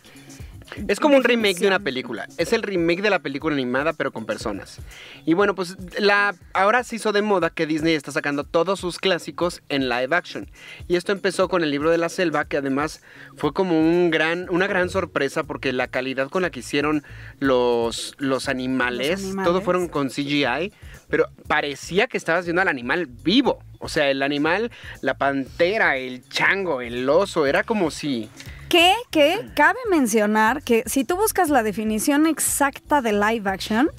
[0.87, 2.27] Es como un remake de una película.
[2.37, 4.79] Es el remake de la película animada, pero con personas.
[5.23, 8.97] Y bueno, pues la, ahora se hizo de moda que Disney está sacando todos sus
[8.97, 10.49] clásicos en live action.
[10.87, 13.01] Y esto empezó con el libro de la selva, que además
[13.37, 17.03] fue como un gran, una gran sorpresa porque la calidad con la que hicieron
[17.39, 19.47] los, los animales, Los animales.
[19.51, 20.73] todo fueron con CGI,
[21.15, 23.59] pero parecía que estabas viendo al animal vivo.
[23.79, 28.29] O sea, el animal, la pantera, el chango, el oso, era como si...
[28.67, 33.89] Que, que cabe mencionar que si tú buscas la definición exacta de live action,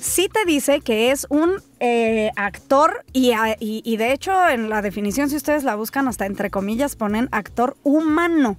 [0.00, 4.70] sí te dice que es un eh, actor y, a- y- y de hecho en
[4.70, 8.56] la definición, si ustedes la buscan, hasta entre comillas ponen actor humano.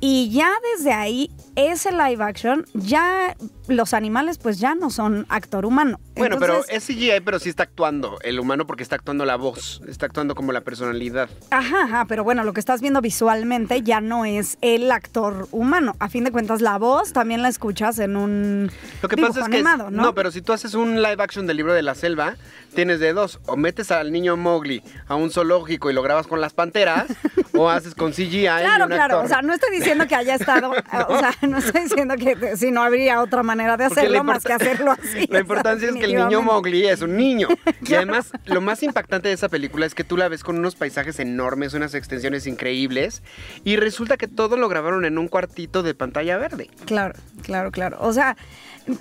[0.00, 3.36] Y ya desde ahí, ese live action, ya
[3.68, 6.00] los animales pues ya no son actor humano.
[6.16, 9.82] Bueno, pero es CGI, pero sí está actuando el humano porque está actuando la voz,
[9.86, 11.28] está actuando como la personalidad.
[11.50, 15.96] Ajá, ajá, pero bueno, lo que estás viendo visualmente ya no es el actor humano.
[15.98, 18.70] A fin de cuentas, la voz también la escuchas en un
[19.02, 20.14] Lo que pasa es que animado, ¿no?
[20.14, 22.36] pero si tú haces un live action del libro de la selva,
[22.74, 26.40] tienes de dos, o metes al niño Mowgli a un zoológico y lo grabas con
[26.40, 27.06] las panteras,
[27.54, 29.02] o haces con CGI Claro, claro.
[29.20, 29.24] actor.
[29.24, 32.70] O sea, no estoy diciendo que haya estado, o sea, no estoy diciendo que si
[32.70, 35.26] no habría otra manera de hacerlo más que hacerlo así.
[35.30, 36.42] La importancia es que el niño.
[36.42, 37.48] Mowgli es un niño.
[37.86, 40.74] Y además, lo más impactante de esa película es que tú la ves con unos
[40.74, 43.22] paisajes enormes, unas extensiones increíbles,
[43.62, 46.70] y resulta que todo lo grabaron en un cuartito de pantalla verde.
[46.86, 47.98] Claro, claro, claro.
[48.00, 48.36] O sea,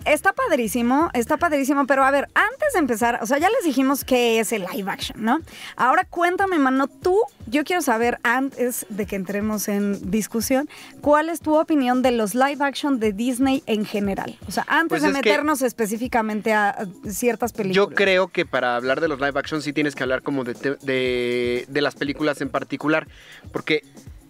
[0.06, 4.04] está padrísimo, está padrísimo, pero a ver, antes de empezar, o sea, ya les dijimos
[4.04, 5.40] qué es el live action, ¿no?
[5.76, 10.70] Ahora cuéntame, mano, tú, yo quiero saber antes de que entremos en discusión,
[11.02, 14.38] ¿cuál es tu opinión de los live action de Disney en general?
[14.48, 17.76] O sea, antes Pues de meternos específicamente a, ciertas películas.
[17.76, 21.66] Yo creo que para hablar de los live action sí tienes que hablar como de,
[21.68, 23.08] de las películas en particular,
[23.52, 23.84] porque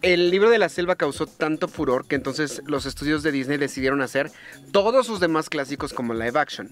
[0.03, 4.01] el libro de la selva causó tanto furor que entonces los estudios de Disney decidieron
[4.01, 4.29] hacer
[4.71, 6.69] todos sus demás clásicos como live action.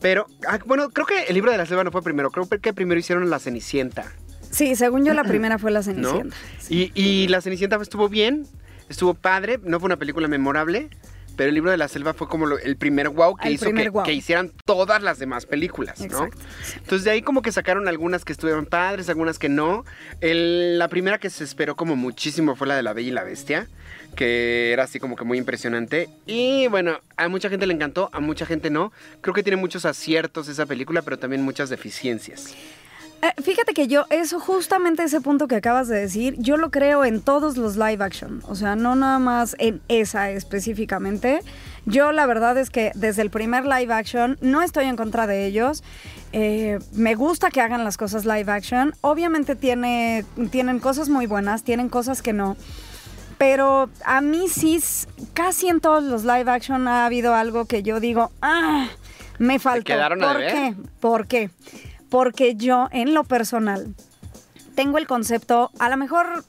[0.00, 2.72] Pero, ah, bueno, creo que el libro de la selva no fue primero, creo que
[2.72, 4.12] primero hicieron La Cenicienta,
[4.50, 5.84] Sí, según yo la primera fue La ¿no?
[5.84, 6.36] Cenicienta.
[6.68, 8.46] Y, y La Cenicienta estuvo bien,
[8.88, 10.88] estuvo padre, no fue una película memorable.
[11.36, 13.66] Pero el libro de la selva fue como lo- el primer wow que El hizo
[13.66, 16.06] que, que hicieran todas las demás películas, ¿no?
[16.76, 19.84] Entonces de ahí como que sacaron algunas que estuvieron padres, algunas que no.
[20.20, 23.22] El- la primera que se esperó como muchísimo fue la de la Bella y la
[23.24, 23.66] Bestia,
[24.14, 26.08] que era así como que muy impresionante.
[26.26, 28.92] Y bueno, a mucha gente le encantó, a mucha gente no.
[29.20, 32.54] Creo que tiene muchos aciertos esa película, pero también muchas deficiencias.
[33.22, 37.04] Eh, fíjate que yo, eso justamente ese punto que acabas de decir, yo lo creo
[37.04, 41.40] en todos los live action, o sea, no nada más en esa específicamente.
[41.86, 45.46] Yo la verdad es que desde el primer live action no estoy en contra de
[45.46, 45.82] ellos.
[46.32, 48.92] Eh, me gusta que hagan las cosas live action.
[49.00, 52.56] Obviamente tiene, tienen cosas muy buenas, tienen cosas que no.
[53.38, 54.82] Pero a mí sí,
[55.32, 58.88] casi en todos los live action ha habido algo que yo digo, ah,
[59.38, 59.84] me faltó.
[59.84, 60.52] quedaron a ¿Por deber?
[60.52, 60.74] qué?
[61.00, 61.50] ¿Por qué?
[62.10, 63.94] Porque yo, en lo personal,
[64.74, 66.44] tengo el concepto, a lo mejor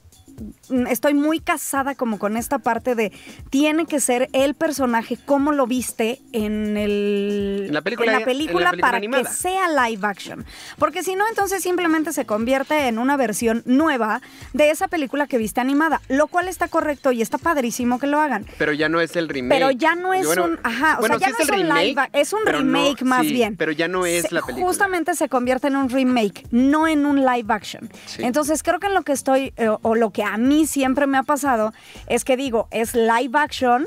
[0.88, 3.12] estoy muy casada como con esta parte de
[3.50, 8.20] tiene que ser el personaje como lo viste en el En la película- en en
[8.20, 9.22] la película película para animada.
[9.24, 10.44] que sea live action
[10.78, 14.20] porque si no entonces simplemente se convierte en una versión nueva
[14.52, 18.20] de esa película que viste animada lo cual está correcto y está padrísimo que lo
[18.20, 19.58] hagan Pero ya no es el remake.
[19.58, 21.66] pero ya no es Bueno, un, ajá, o bueno, sea, ya sí no es, el
[21.70, 23.56] un live, remake, es un no- remake más sí, bien.
[23.56, 24.66] Pero ya no es Se- la película.
[24.66, 27.88] Justamente se convierte en un remake, no en un live action.
[28.06, 28.22] Sí.
[28.22, 31.18] Entonces creo que en lo que estoy, eh, o lo que a mí siempre me
[31.18, 31.72] ha pasado,
[32.06, 33.86] es que digo, es live action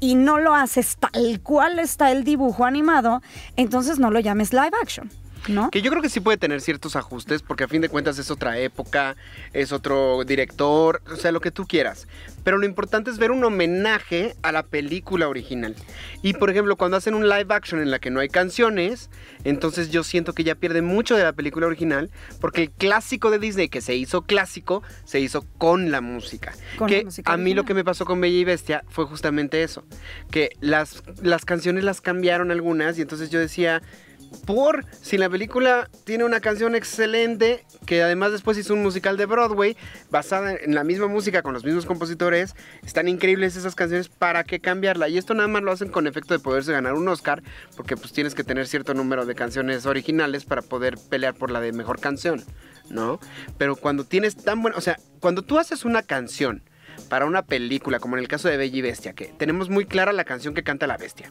[0.00, 3.22] y no lo haces tal cual está el dibujo animado,
[3.56, 5.10] entonces no lo llames live action,
[5.48, 5.70] ¿no?
[5.70, 8.30] Que yo creo que sí puede tener ciertos ajustes, porque a fin de cuentas es
[8.30, 9.16] otra época,
[9.52, 12.08] es otro director, o sea, lo que tú quieras.
[12.44, 15.74] Pero lo importante es ver un homenaje a la película original.
[16.22, 19.10] Y por ejemplo, cuando hacen un live action en la que no hay canciones,
[19.44, 23.38] entonces yo siento que ya pierde mucho de la película original, porque el clásico de
[23.38, 26.52] Disney que se hizo clásico, se hizo con la música.
[26.78, 29.06] Con que la música a mí lo que me pasó con Bella y Bestia fue
[29.06, 29.84] justamente eso,
[30.30, 33.82] que las, las canciones las cambiaron algunas y entonces yo decía,
[34.46, 39.26] por si la película tiene una canción excelente, que además después hizo un musical de
[39.26, 39.76] Broadway
[40.10, 44.60] basada en la misma música con los mismos compositores, están increíbles esas canciones, ¿para qué
[44.60, 45.08] cambiarla?
[45.08, 47.42] Y esto nada más lo hacen con efecto de poderse ganar un Oscar,
[47.76, 51.60] porque pues tienes que tener cierto número de canciones originales para poder pelear por la
[51.60, 52.44] de mejor canción,
[52.88, 53.18] ¿no?
[53.58, 56.62] Pero cuando tienes tan buena, o sea, cuando tú haces una canción,
[57.08, 60.12] para una película, como en el caso de Bella y Bestia, que tenemos muy clara
[60.12, 61.30] la canción que canta la bestia.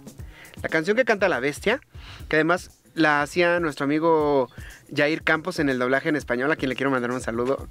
[0.61, 1.81] La canción que canta la bestia,
[2.29, 4.49] que además la hacía nuestro amigo
[4.95, 7.67] Jair Campos en el doblaje en español, a quien le quiero mandar un saludo.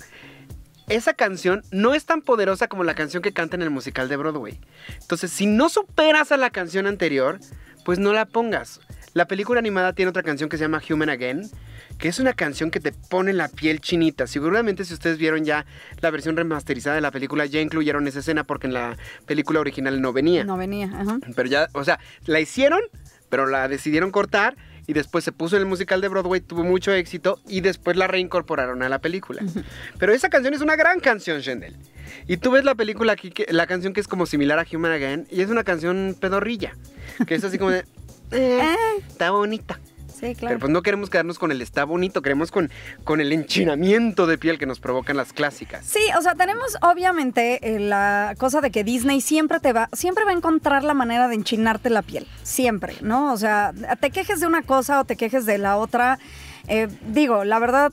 [0.88, 4.16] Esa canción no es tan poderosa como la canción que canta en el musical de
[4.16, 4.60] Broadway.
[5.00, 7.40] Entonces, si no superas a la canción anterior,
[7.84, 8.80] pues no la pongas.
[9.14, 11.50] La película animada tiene otra canción que se llama Human Again,
[11.98, 14.26] que es una canción que te pone la piel chinita.
[14.26, 15.64] Seguramente si ustedes vieron ya
[16.00, 20.00] la versión remasterizada de la película, ya incluyeron esa escena porque en la película original
[20.00, 20.44] no venía.
[20.44, 21.18] No venía, ajá.
[21.34, 22.80] Pero ya, o sea, la hicieron,
[23.28, 26.92] pero la decidieron cortar y después se puso en el musical de Broadway, tuvo mucho
[26.92, 29.42] éxito y después la reincorporaron a la película.
[29.98, 31.74] Pero esa canción es una gran canción, Shendel.
[32.26, 34.92] Y tú ves la película aquí, que, la canción que es como similar a Human
[34.92, 36.76] Again, y es una canción pedorrilla,
[37.26, 37.84] que es así como de...
[38.30, 38.76] "Eh,
[39.08, 39.78] está bonita.
[40.14, 40.58] Sí, Pero claro.
[40.60, 42.70] pues no queremos quedarnos con el está bonito, queremos con,
[43.04, 45.84] con el enchinamiento de piel que nos provocan las clásicas.
[45.84, 50.24] Sí, o sea, tenemos obviamente eh, la cosa de que Disney siempre te va, siempre
[50.24, 53.32] va a encontrar la manera de enchinarte la piel, siempre, ¿no?
[53.32, 56.18] O sea, te quejes de una cosa o te quejes de la otra.
[56.68, 57.92] eh, digo, la verdad,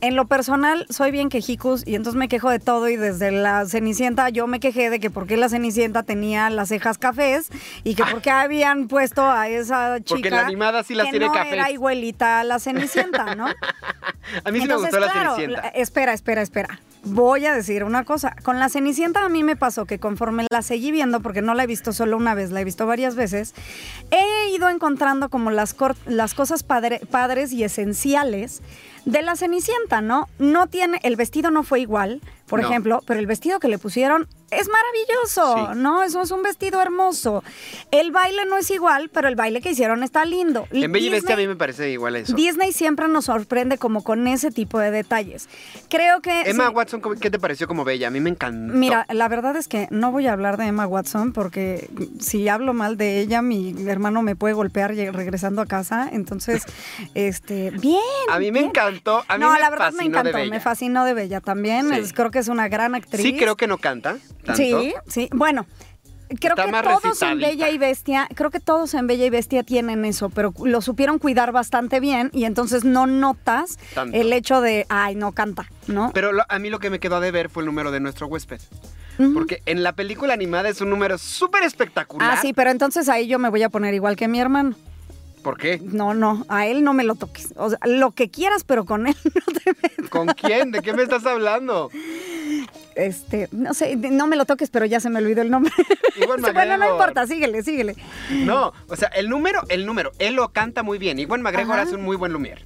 [0.00, 3.66] en lo personal soy bien quejicus y entonces me quejo de todo y desde la
[3.66, 7.50] Cenicienta yo me quejé de que por qué la Cenicienta tenía las cejas cafés
[7.84, 11.10] y que por qué habían puesto a esa chica Porque la animada sí las que
[11.12, 11.52] tiene no cafés.
[11.52, 13.46] era igualita a la Cenicienta, ¿no?
[14.44, 15.62] A mí sí me Entonces, gustó la claro, Cenicienta.
[15.62, 16.80] la- espera, espera, espera.
[17.02, 18.36] Voy a decir una cosa.
[18.44, 21.64] Con la Cenicienta a mí me pasó que conforme la seguí viendo, porque no la
[21.64, 23.54] he visto solo una vez, la he visto varias veces,
[24.12, 25.74] he ido encontrando como las,
[26.06, 28.62] las cosas padre- padres y esenciales
[29.04, 30.28] de la Cenicienta, ¿no?
[30.38, 32.68] No tiene, el vestido no fue igual, por No.
[32.68, 35.78] ejemplo, pero el vestido que le pusieron es maravilloso, Sí.
[35.78, 36.02] ¿no?
[36.02, 37.42] Eso es un vestido hermoso.
[37.92, 40.66] El baile no es igual, pero el baile que hicieron está lindo.
[40.72, 42.34] En Bella y Bestia a mí me parece igual a eso.
[42.34, 45.48] Disney siempre nos sorprende como con ese tipo de detalles.
[45.88, 46.42] Creo que...
[46.42, 48.08] Emma sí, Watson, ¿cómo- ¿qué te pareció como Bella?
[48.08, 48.74] A mí me encantó.
[48.74, 52.74] Mira, la verdad es que no voy a hablar de Emma Watson porque si hablo
[52.74, 56.08] mal de ella, mi hermano me puede golpear regresando a casa.
[56.12, 56.64] Entonces,
[57.14, 58.00] este, bien.
[58.30, 60.50] A mí me encantó, a mí no, me la verdad me de encantó, Bella.
[60.50, 61.88] me fascinó de Bella también.
[61.90, 62.00] Sí.
[62.00, 63.22] Es- creo que es una gran actriz.
[63.22, 64.54] Sí, creo que no canta tanto.
[64.54, 65.28] Sí, sí.
[65.32, 65.66] Bueno,
[66.40, 67.38] creo Está que todos en.
[67.38, 71.18] Bella y Bestia, creo que todos en Bella y Bestia tienen eso, pero lo supieron
[71.18, 74.16] cuidar bastante bien y entonces no notas Tanto.
[74.16, 76.10] el hecho de, ay, no canta, ¿no?
[76.14, 78.26] Pero lo- a mí lo que me quedó de ver fue el número de nuestro
[78.26, 78.60] huésped.
[79.34, 82.38] Porque en la película animada es un número súper espectacular.
[82.38, 84.74] Ah, sí, pero entonces ahí yo me voy a poner igual que mi hermano.
[85.42, 85.78] ¿Por qué?
[85.82, 87.52] No, no, a él no me lo toques.
[87.56, 90.08] O sea, lo que quieras, pero con él no te metas.
[90.08, 90.70] ¿Con quién?
[90.70, 91.90] ¿De qué me estás hablando?
[92.94, 95.72] Este, no sé, no me lo toques, pero ya se me olvidó el nombre.
[96.16, 97.96] Iwan bueno, no importa, síguele, síguele.
[98.30, 101.18] No, o sea, el número, el número, él lo canta muy bien.
[101.18, 101.82] Iwan McGregor Ajá.
[101.82, 102.62] hace un muy buen Lumière.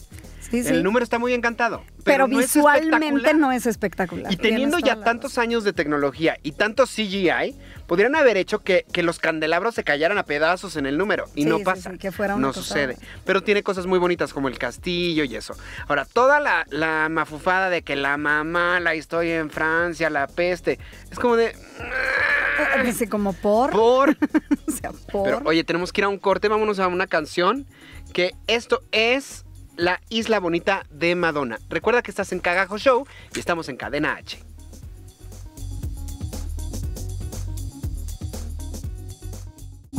[0.51, 0.69] Sí, sí.
[0.69, 1.83] El número está muy bien cantado.
[2.05, 4.33] pero no visualmente no es espectacular.
[4.33, 9.03] Y teniendo ya tantos años de tecnología y tanto CGI, podrían haber hecho que, que
[9.03, 11.25] los candelabros se cayeran a pedazos en el número.
[11.35, 11.91] Y Sí, no pasa.
[11.93, 12.97] sí, que fuera una no cosa- sucede.
[13.25, 15.57] Pero tiene cosas muy bonitas como el castillo y eso.
[15.89, 20.79] Ahora, toda la, la mafufada de que la mamá, la historia en Francia, la peste,
[21.11, 21.53] es como de...
[21.53, 22.81] razón.
[22.81, 23.71] Eh, Dice como por.
[23.73, 24.11] Por...
[24.69, 25.25] o sea, por.
[25.25, 27.67] Pero oye, tenemos que ir a un corte, vámonos a una canción.
[28.13, 29.44] Que esto es
[29.77, 31.59] La Isla Bonita de Madonna.
[31.69, 34.39] Recuerda que estás en Cagajo Show y estamos en Cadena H.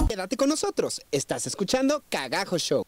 [0.08, 2.86] Quédate con nosotros, estás escuchando Cagajo Show.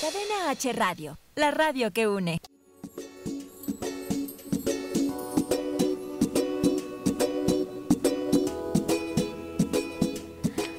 [0.00, 2.40] Cadena H Radio, la radio que une.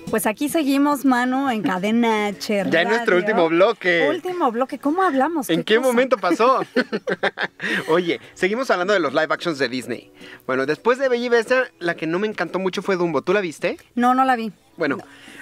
[0.10, 2.66] Pues aquí seguimos, mano, en cadena H.
[2.72, 4.08] Ya en nuestro último bloque.
[4.10, 4.80] Último bloque.
[4.80, 5.50] ¿Cómo hablamos?
[5.50, 6.66] ¿En qué momento pasó?
[7.90, 10.12] Oye, seguimos hablando de los live actions de Disney.
[10.48, 13.22] Bueno, después de Bella y Bestia, la que no me encantó mucho fue Dumbo.
[13.22, 13.78] ¿Tú la viste?
[13.96, 14.52] No, no la vi.
[14.78, 14.98] Bueno,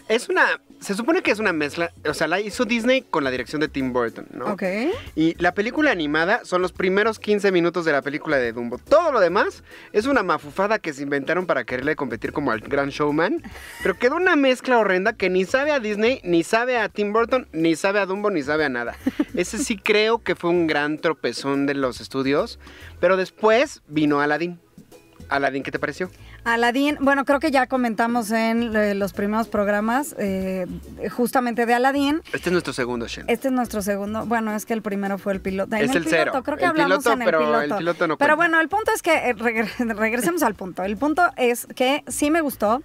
[0.10, 0.60] es una.
[0.80, 1.92] Se supone que es una mezcla.
[2.08, 4.46] O sea, la hizo Disney con la dirección de Tim Burton, ¿no?
[4.46, 4.64] Ok.
[5.16, 8.78] Y la película animada son los primeros 15 minutos de la película de Dumbo.
[8.78, 12.90] Todo lo demás es una mafufada que se inventaron para quererle competir como al gran
[12.90, 13.42] showman.
[13.82, 17.48] Pero quedó una mezcla horrenda que ni sabe a Disney, ni sabe a Tim Burton,
[17.52, 18.96] ni sabe a Dumbo, ni sabe a nada.
[19.36, 22.60] Ese sí creo que fue un gran tropezón de los estudios.
[23.00, 24.60] Pero después vino Aladdin.
[25.30, 26.10] Aladdin, ¿qué te pareció?
[26.52, 30.66] Aladdin, bueno, creo que ya comentamos en eh, los primeros programas eh,
[31.12, 32.22] justamente de Aladdin.
[32.32, 33.26] Este es nuestro segundo, Shen.
[33.28, 34.26] Este es nuestro segundo.
[34.26, 35.76] Bueno, es que el primero fue el piloto.
[35.76, 36.42] En Es el piloto, cero.
[36.46, 37.64] Creo que El hablamos piloto, en el pero piloto.
[37.64, 40.84] el piloto no Pero bueno, el punto es que eh, regre- regresemos al punto.
[40.84, 42.82] El punto es que sí me gustó.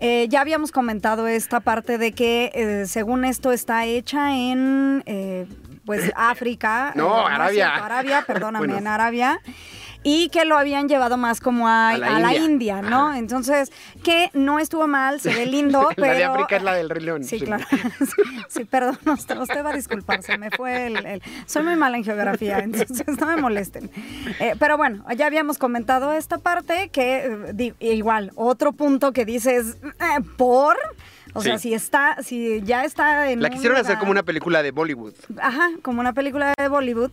[0.00, 5.46] Eh, ya habíamos comentado esta parte de que eh, según esto está hecha en eh,
[5.84, 6.92] pues África.
[6.96, 7.66] No, Arabia.
[7.68, 8.78] cierto, Arabia, perdóname, Bueno.
[8.78, 9.38] en Arabia.
[10.04, 12.82] Y que lo habían llevado más como a, A la a la India.
[12.82, 13.14] ¿no?
[13.14, 13.70] Entonces,
[14.02, 16.06] que no estuvo mal, se ve lindo, pero...
[16.12, 17.24] La de África es la del Rey León.
[17.24, 17.64] Sí, claro.
[18.48, 21.96] Sí, perdón, usted, usted va a disculpar, se me fue el, el- Soy muy mala
[21.96, 23.90] en geografía, entonces no me molesten.
[24.40, 29.76] Eh, pero bueno, ya habíamos comentado esta parte que, eh, igual, otro punto que dices,
[29.84, 30.76] eh, ¿por?
[31.34, 34.70] O sea, si está, si ya está en La quisieron hacer como una película de
[34.70, 35.14] Bollywood.
[35.40, 37.10] Ajá, como una película de Bollywood.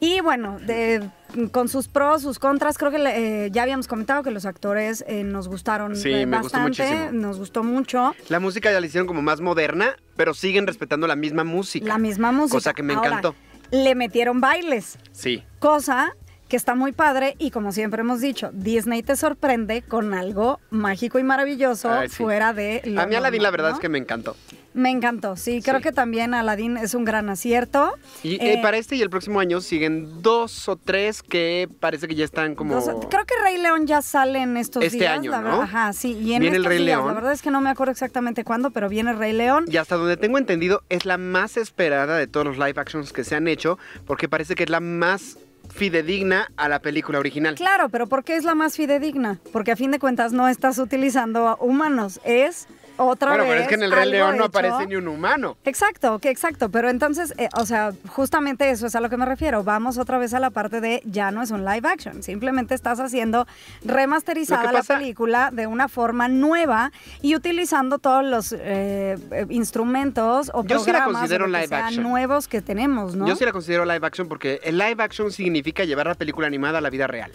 [0.00, 1.08] Y bueno, de-
[1.52, 5.04] con sus pros, sus contras, creo que le- eh, ya habíamos comentado que los actores
[5.06, 7.12] eh, nos gustaron Sí, eh, me gustó bastante, muchísimo.
[7.12, 8.14] nos gustó mucho.
[8.28, 11.86] La música ya la hicieron como más moderna, pero siguen respetando la misma música.
[11.86, 12.56] La misma música.
[12.56, 13.34] Cosa que me Ahora, encantó.
[13.70, 15.44] Le metieron bailes, Sí.
[15.60, 16.16] cosa
[16.50, 21.18] que está muy padre y como siempre hemos dicho, Disney te sorprende con algo mágico
[21.18, 22.16] y maravilloso Ay, sí.
[22.16, 23.74] fuera de lo A mí Aladdin la verdad ¿no?
[23.76, 24.36] es que me encantó.
[24.74, 25.82] Me encantó, sí, creo Sí.
[25.84, 27.92] que también Aladdin es un gran acierto.
[28.22, 32.06] Y eh, Eh, para este y el próximo año siguen dos o tres que parece
[32.06, 32.74] que ya están como...
[32.74, 35.12] Dos- creo que Rey León ya sale en estos Este días.
[35.18, 35.44] año, la ¿no?
[35.44, 35.60] verdad.
[35.62, 36.12] Ajá, sí.
[36.12, 37.08] Y en Viene el Rey días, León.
[37.08, 39.64] La verdad es que no me acuerdo exactamente cuándo, pero viene Rey León.
[39.68, 43.24] Y hasta donde tengo entendido, es la más esperada de todos los live actions que
[43.24, 43.76] se han hecho,
[44.06, 45.36] porque parece que es la más
[45.70, 47.54] fidedigna a la película original.
[47.54, 49.38] Claro, pero ¿por qué es la más fidedigna?
[49.52, 52.66] Porque a fin de cuentas no estás utilizando humanos, es
[53.06, 53.52] otra bueno, vez.
[53.52, 55.56] pero es que en el Rey León no hecho- aparece ni un humano.
[55.64, 59.26] Exacto, que exacto, pero entonces, eh, o sea, justamente eso es a lo que me
[59.26, 59.64] refiero.
[59.64, 63.00] Vamos otra vez a la parte de ya no es un live action, simplemente estás
[63.00, 63.46] haciendo
[63.84, 66.92] remasterizada la película de una forma nueva
[67.22, 69.16] y utilizando todos los eh,
[69.50, 72.02] instrumentos o Yo sí la programas considero live action.
[72.02, 73.26] nuevos que tenemos, ¿no?
[73.26, 76.78] Yo sí la considero live action porque el live action significa llevar la película animada
[76.78, 77.30] a la vida real.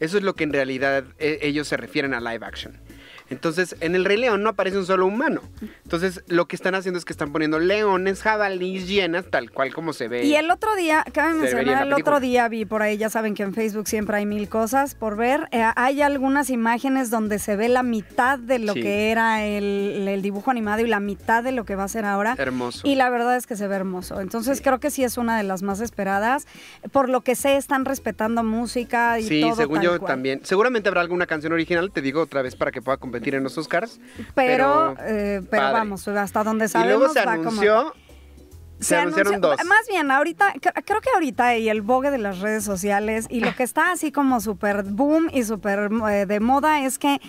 [0.00, 2.78] Eso es lo que en realidad eh, ellos se refieren a live action.
[3.30, 5.40] Entonces, en el Rey León no aparece un solo humano.
[5.84, 9.92] Entonces, lo que están haciendo es que están poniendo leones, jabalíes, llenas, tal cual como
[9.92, 10.24] se ve.
[10.24, 13.42] Y el otro día, cabe mencionar, el otro día vi por ahí, ya saben que
[13.44, 15.48] en Facebook siempre hay mil cosas por ver.
[15.52, 18.82] Eh, hay algunas imágenes donde se ve la mitad de lo Sí.
[18.82, 22.04] que era el, el dibujo animado y la mitad de lo que va a ser
[22.04, 22.34] ahora.
[22.36, 22.80] Hermoso.
[22.86, 24.20] Y la verdad es que se ve hermoso.
[24.20, 24.64] Entonces Sí.
[24.64, 26.46] creo que sí es una de las más esperadas.
[26.90, 29.54] Por lo que sé, están respetando música y Sí, todo.
[29.54, 30.08] según tal yo cual.
[30.12, 30.40] también.
[30.44, 33.56] Seguramente habrá alguna canción original, te digo otra vez para que pueda competir en los
[33.58, 34.00] Oscars.
[34.34, 35.72] Pero, eh, pero padre.
[35.78, 37.94] vamos, hasta donde Y sabemos luego se va como- anunció.
[38.80, 39.64] Se, anunciaron anunció- dos.
[39.68, 43.40] Más bien, ahorita, cre- creo que ahorita y el vogue de las redes sociales y
[43.40, 47.20] lo que está así como súper boom y súper eh, de moda es que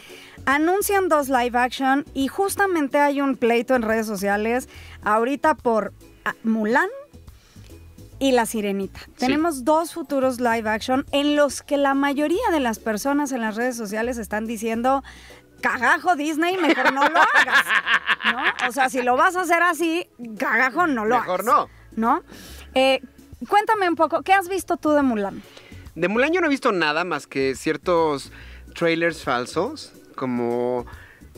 [0.46, 4.70] anuncian dos live action y justamente hay un pleito en redes sociales
[5.04, 5.92] ahorita por
[6.24, 6.88] ah, Mulan
[8.18, 9.00] y La Sirenita.
[9.18, 13.56] Tenemos dos futuros live action en los que la mayoría de las personas en las
[13.56, 15.04] redes sociales están diciendo
[15.62, 17.66] cagajo Disney, mejor no lo hagas.
[18.32, 18.68] ¿No?
[18.70, 20.08] O sea, si lo vas a hacer así,
[20.38, 21.46] cagajo no lo Mejor hagas.
[21.46, 21.70] no.
[21.96, 22.24] ¿No?
[22.74, 23.02] Eh,
[23.48, 25.42] cuéntame un poco, ¿qué has visto tú de Mulan?
[25.96, 28.32] De Mulan yo no he visto nada más que ciertos
[28.76, 30.86] trailers falsos, como,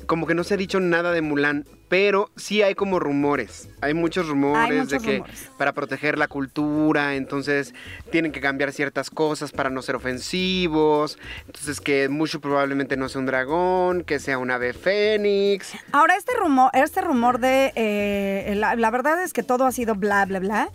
[0.06, 3.70] como que no se ha dicho nada de Mulan, pero sí hay como rumores.
[3.80, 5.52] Hay muchos rumores Hay de que rumores.
[5.60, 7.76] para proteger la cultura, entonces
[8.10, 13.20] tienen que cambiar ciertas cosas para no ser ofensivos, entonces que mucho probablemente no sea
[13.20, 15.74] un dragón, que sea un ave fénix.
[15.92, 17.72] Ahora, este rumor, este rumor de.
[17.76, 20.70] eh, la, la verdad es que todo ha sido bla, bla, bla.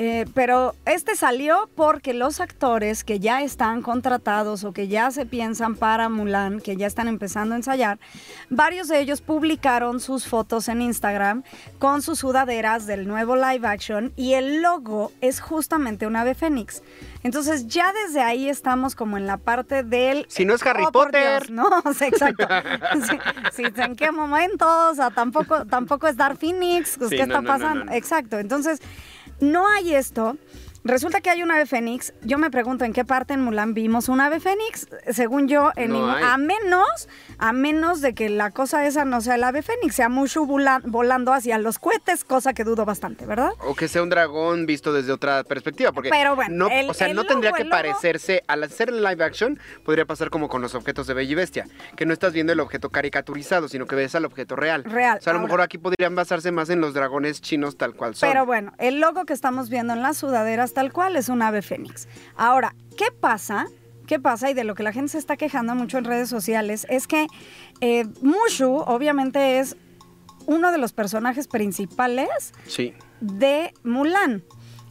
[0.00, 5.26] Eh, pero este salió porque los actores que ya están contratados o que ya se
[5.26, 7.98] piensan para Mulan, que ya están empezando a ensayar,
[8.48, 11.42] varios de ellos publicaron sus fotos en Instagram
[11.80, 16.82] con sus sudaderas del nuevo live action y el logo es justamente un ave fénix.
[17.24, 20.26] Entonces ya desde ahí estamos como en la parte del...
[20.28, 21.48] Si no es Harry Oh, por Potter.
[21.48, 21.68] Dios, no,
[22.00, 22.46] exacto.
[23.82, 24.64] ¿En qué momento?
[24.90, 26.96] O sea, tampoco, tampoco es Dark Phoenix.
[26.96, 27.84] pues, Sí, ¿Qué no, está no, pasando?
[27.86, 27.92] no.
[27.92, 28.38] Exacto.
[28.38, 28.80] Entonces,
[29.40, 30.36] no hay esto.
[30.84, 32.14] Resulta que hay un ave fénix.
[32.22, 34.86] Yo me pregunto en qué parte en Mulan vimos un ave fénix.
[35.10, 37.08] Según yo, en No ningún- a menos,
[37.38, 40.80] a menos de que la cosa esa no sea el ave fénix, sea Mushu vola-
[40.84, 43.50] volando hacia los cohetes, cosa que dudo bastante, ¿verdad?
[43.66, 46.94] O que sea un dragón visto desde otra perspectiva, porque Pero bueno, no, el- o
[46.94, 50.74] sea, no tendría que parecerse, al hacer el live action, podría pasar como con los
[50.74, 51.66] objetos de Bella y Bestia,
[51.96, 54.84] que no estás viendo el objeto caricaturizado, sino que ves al objeto real.
[54.84, 55.46] Real, O sea, a lo ahora.
[55.48, 58.28] mejor aquí podrían basarse más en los dragones chinos tal cual son.
[58.30, 61.60] Pero bueno, el logo que estamos viendo en las sudaderas tal cual es un ave
[61.60, 62.06] fénix.
[62.36, 63.66] Ahora, ¿qué pasa
[64.06, 64.48] ¿qué pasa?
[64.48, 67.26] Y de lo que la gente se está quejando mucho en redes sociales es que
[67.82, 69.76] eh, Mushu obviamente es
[70.46, 72.94] uno de los personajes principales Sí.
[73.20, 74.44] de Mulan.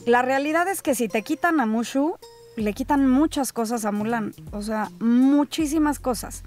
[0.06, 2.18] La realidad es que si te quitan a Mushu,
[2.58, 4.34] le quitan muchas cosas a Mulan.
[4.52, 6.44] O sea, muchísimas cosas.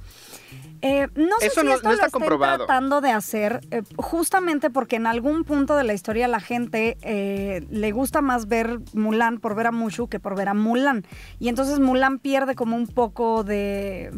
[0.82, 2.64] Eh, no sé Eso si no- esto no lo está estén comprobado.
[2.66, 7.66] tratando de hacer, eh, justamente porque en algún punto de la historia la gente eh,
[7.70, 11.04] le gusta más ver Mulan por ver a Mushu que por ver a Mulan.
[11.38, 14.10] Y entonces Mulan pierde como un poco de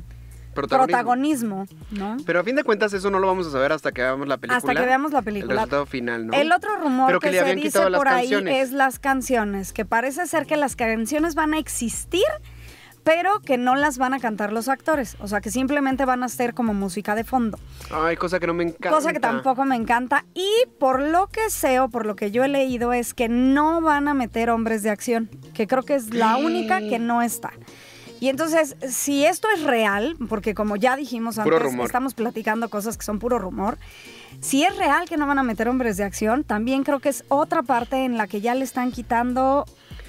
[0.52, 1.64] Protagonismo.
[1.64, 2.16] protagonismo, ¿no?
[2.26, 4.36] Pero a fin de cuentas eso no lo vamos a saber hasta que veamos la
[4.36, 4.58] película.
[4.58, 5.54] Hasta que veamos la El película.
[5.54, 6.32] resultado final, ¿no?
[6.34, 8.68] El otro rumor Pero que se dice por ahí canciones.
[8.68, 12.22] es las canciones, que parece ser que las canciones van a existir,
[13.04, 16.28] pero que no las van a cantar los actores, o sea, que simplemente van a
[16.28, 17.58] ser como música de fondo,
[17.90, 18.90] Ay, cosa que no me encanta.
[18.90, 20.48] cosa que tampoco me encanta y
[20.78, 24.06] por lo que sé o por lo que yo he leído es que no van
[24.06, 27.50] a meter hombres de acción, que creo que es la única que no está.
[28.22, 33.04] Y entonces, si esto es real, porque como ya dijimos antes, estamos platicando cosas que
[33.04, 33.78] son puro rumor,
[34.40, 37.24] si es real que no van a meter hombres de acción, también creo que es
[37.26, 39.64] otra parte en la que ya le están quitando,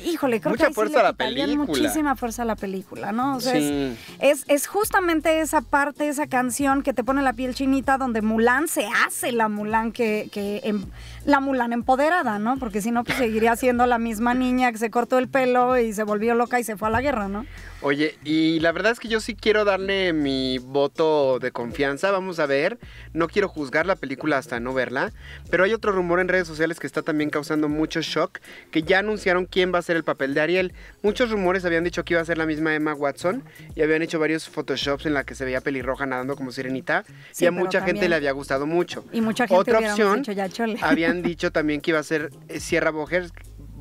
[0.05, 1.55] híjole, creo Mucha que ahí sí fuerza le a la película.
[1.65, 3.37] muchísima fuerza a la película, ¿no?
[3.37, 3.97] O sea, Sí.
[4.19, 8.21] es, es, es justamente esa parte, esa canción que te pone la piel chinita, donde
[8.21, 10.85] Mulan se hace la Mulan que, que em-
[11.25, 12.57] la Mulan empoderada, ¿no?
[12.59, 15.93] Porque si no, pues seguiría siendo la misma niña que se cortó el pelo y
[15.93, 17.47] se volvió loca y se fue a la guerra, ¿no?
[17.83, 22.11] Oye, y la verdad es que yo sí quiero darle mi voto de confianza.
[22.11, 22.79] Vamos a ver.
[23.11, 25.11] No quiero juzgar la película hasta no verla.
[25.51, 28.39] Pero hay otro rumor en redes sociales que está también causando mucho shock.
[28.71, 30.73] Que ya anunciaron quién va a ser el papel de Ariel.
[31.01, 33.43] Muchos rumores habían dicho que iba a ser la misma Emma Watson.
[33.75, 37.03] Y habían hecho varios photoshops en la que se veía pelirroja nadando como sirenita.
[37.31, 39.03] Sí, y a mucha gente le había gustado mucho.
[39.11, 40.77] Y mucha gente Otra opción, dicho, ya chole.
[40.81, 43.33] habían dicho también que iba a ser eh, Sierra Bojes,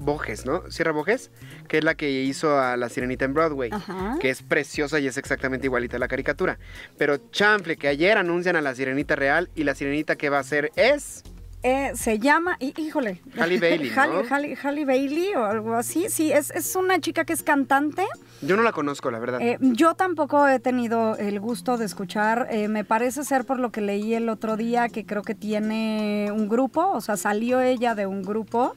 [0.04, 0.70] Bojes, ¿no?
[0.70, 1.30] Sierra Bojes,
[1.68, 4.16] que es la que hizo a la sirenita en Broadway, Ajá.
[4.20, 6.58] que es preciosa y es exactamente igualita a la caricatura.
[6.98, 10.42] Pero chanfle, que ayer anuncian a la sirenita real y la sirenita que va a
[10.44, 11.22] ser es...
[11.64, 13.20] Eh, se llama, hí- híjole.
[13.38, 14.00] Halle Bailey, ¿no?
[14.02, 16.06] Halle, Halle- Halle Bailey o algo así.
[16.08, 18.04] Sí, es, es una chica que es cantante.
[18.40, 19.40] Yo no la conozco, la verdad.
[19.40, 22.48] Eh, yo tampoco he tenido el gusto de escuchar.
[22.50, 26.30] eh, me parece ser por lo que leí el otro día que creo que tiene
[26.34, 28.74] un grupo, o sea, salió ella de un grupo.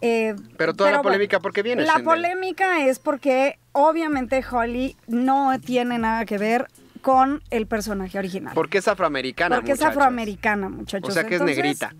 [0.00, 1.84] Eh, pero toda la polémica, ¿por qué viene?
[1.84, 6.68] La polémica es porque obviamente Holly no tiene nada que ver
[7.00, 8.52] con el personaje original.
[8.54, 11.08] Porque es afroamericana, porque es afroamericana, muchachos.
[11.08, 11.94] O sea que Entonces, es negrita.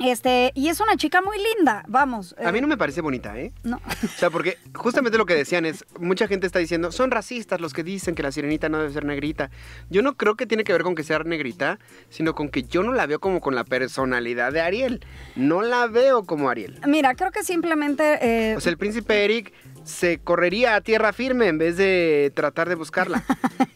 [0.00, 2.34] Este, y es una chica muy linda, vamos.
[2.44, 3.52] A mí eh, no me parece bonita, ¿eh?
[3.62, 3.76] no.
[3.76, 7.72] O sea, porque justamente lo que decían es, mucha gente está diciendo, son racistas los
[7.72, 9.50] que dicen que la sirenita no debe ser negrita.
[9.90, 11.78] Yo no creo que tiene que ver con que sea negrita,
[12.08, 15.04] sino con que yo no la veo como con la personalidad de Ariel.
[15.36, 16.80] No la veo como Ariel.
[16.86, 18.18] Mira, creo que simplemente...
[18.22, 19.52] eh, O sea, el príncipe Eric
[19.84, 23.24] se correría a tierra firme en vez de tratar de buscarla.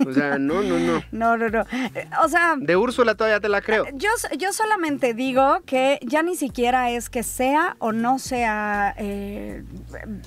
[0.07, 1.03] O sea, no, no, no.
[1.12, 1.61] no, no, no.
[1.72, 3.87] Eh, O sea, De Úrsula todavía te la creo.
[3.95, 9.65] Yo, yo solamente digo que ya ni siquiera es que sea o no sea, eh,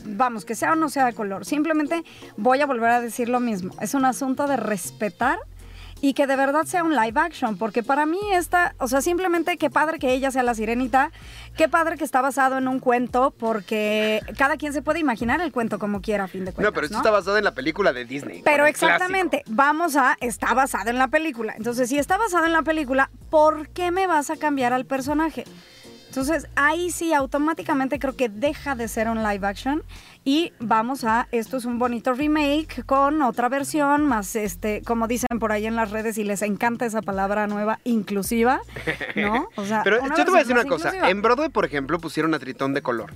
[0.04, 1.46] vamos, que sea o no sea de color.
[1.46, 2.04] Simplemente
[2.36, 3.74] voy a volver a decir lo mismo.
[3.80, 5.40] Es un asunto de respetar
[6.02, 9.56] y que de verdad sea un live action, porque para mí esta, o sea, simplemente
[9.56, 11.12] qué padre que ella sea la sirenita,
[11.56, 15.54] qué padre que está basado en un cuento, porque cada quien se puede imaginar el
[15.54, 16.66] cuento como quiera a fin de cuentas.
[16.66, 17.00] No, pero esto ¿no?
[17.00, 18.42] está basado en la película de Disney.
[18.44, 18.88] Pero clásico.
[18.88, 21.54] exactamente, vamos a, está basado en la película.
[21.56, 25.46] Entonces, si está basado en la película, ¿por qué me vas a cambiar al personaje?
[26.18, 29.84] Entonces, ahí sí, automáticamente creo que deja de ser un live action
[30.26, 35.38] y vamos a, esto es un bonito remake con otra versión, más este, como dicen
[35.40, 38.62] por ahí en las redes y les encanta esa palabra nueva, inclusiva,
[39.16, 39.48] ¿no?
[39.58, 40.88] O sea, Pero yo te voy a decir una cosa.
[40.88, 41.12] inclusiva.
[41.12, 43.14] En Broadway, por ejemplo, pusieron a Tritón de color.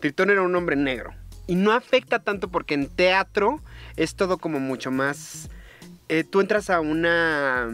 [0.00, 1.14] Tritón era un hombre negro.
[1.46, 3.60] Y no afecta tanto porque en teatro
[3.94, 5.48] es todo como mucho más...
[6.08, 7.68] eh, tú entras a una...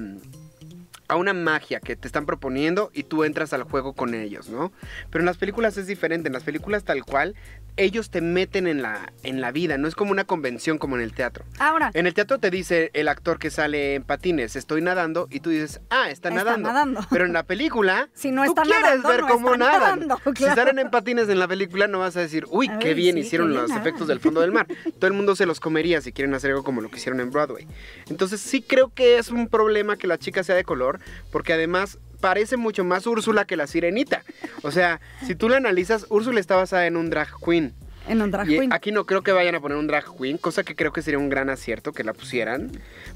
[1.08, 4.72] a una magia que te están proponiendo y tú entras al juego con ellos, ¿no?
[5.10, 6.28] Pero en las películas es diferente.
[6.28, 7.34] En las películas tal cual,
[7.76, 9.78] ellos te meten en la, en la vida.
[9.78, 11.44] No es como una convención como en el teatro.
[11.58, 15.40] Ahora, En el teatro te dice el actor que sale en patines, estoy nadando, y
[15.40, 16.68] tú dices, ah, está, Está nadando.
[16.68, 17.00] nadando.
[17.10, 20.08] Pero en la película, Si no tú está quieres nadando, ver no cómo está nadan.
[20.08, 22.94] nadando, Si salen en patines en la película, no vas a decir, uy, Ay, qué
[22.94, 24.66] bien sí, hicieron qué bien los efectos del fondo del mar.
[24.98, 27.30] Todo el mundo se los comería si quieren hacer algo como lo que hicieron en
[27.30, 27.66] Broadway.
[28.08, 31.00] Entonces sí creo que es un problema que la chica sea de color,
[31.30, 34.22] porque además parece mucho más Úrsula que la sirenita.
[34.62, 37.74] O sea, si tú la analizas, Úrsula está basada en un drag queen.
[38.08, 38.72] en un drag Y queen.
[38.72, 41.18] aquí no creo que vayan a poner un drag queen, cosa que creo que sería
[41.18, 42.70] un gran acierto que la pusieran.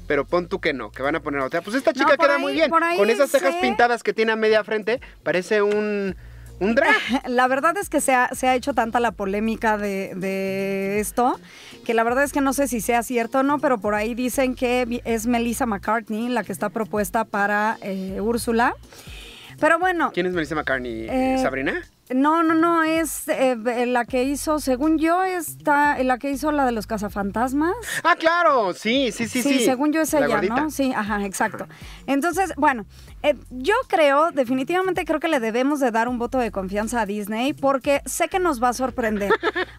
[0.07, 1.61] Pero pon tú que no, que van a poner otra.
[1.61, 2.69] Pues esta chica queda ahí- muy bien.
[2.69, 6.15] Con esas cejas sé- pintadas que tiene a media frente, parece un
[6.61, 6.95] ¿Un drag?
[7.27, 11.39] La verdad es que se ha, se ha hecho tanta la polémica de, de esto
[11.83, 14.13] que la verdad es que no sé si sea cierto o no, pero por ahí
[14.13, 18.75] dicen que es Melissa McCartney la que está propuesta para eh, Úrsula.
[19.59, 20.11] Pero bueno.
[20.13, 21.07] ¿Quién es Melissa McCartney?
[21.09, 21.81] Eh, ¿Sabrina?
[22.13, 26.65] No, no, no, es eh, la que hizo, según yo, está la que hizo la
[26.65, 27.73] de los cazafantasmas.
[28.03, 29.57] Ah, claro, sí, sí, sí, sí.
[29.57, 30.69] Sí, según yo es ella, ¿no?
[30.69, 31.67] Sí, ajá, exacto.
[32.07, 32.85] Entonces, bueno,
[33.23, 37.05] eh, yo creo, definitivamente creo que le debemos de dar un voto de confianza a
[37.05, 39.31] Disney porque sé que nos va a sorprender.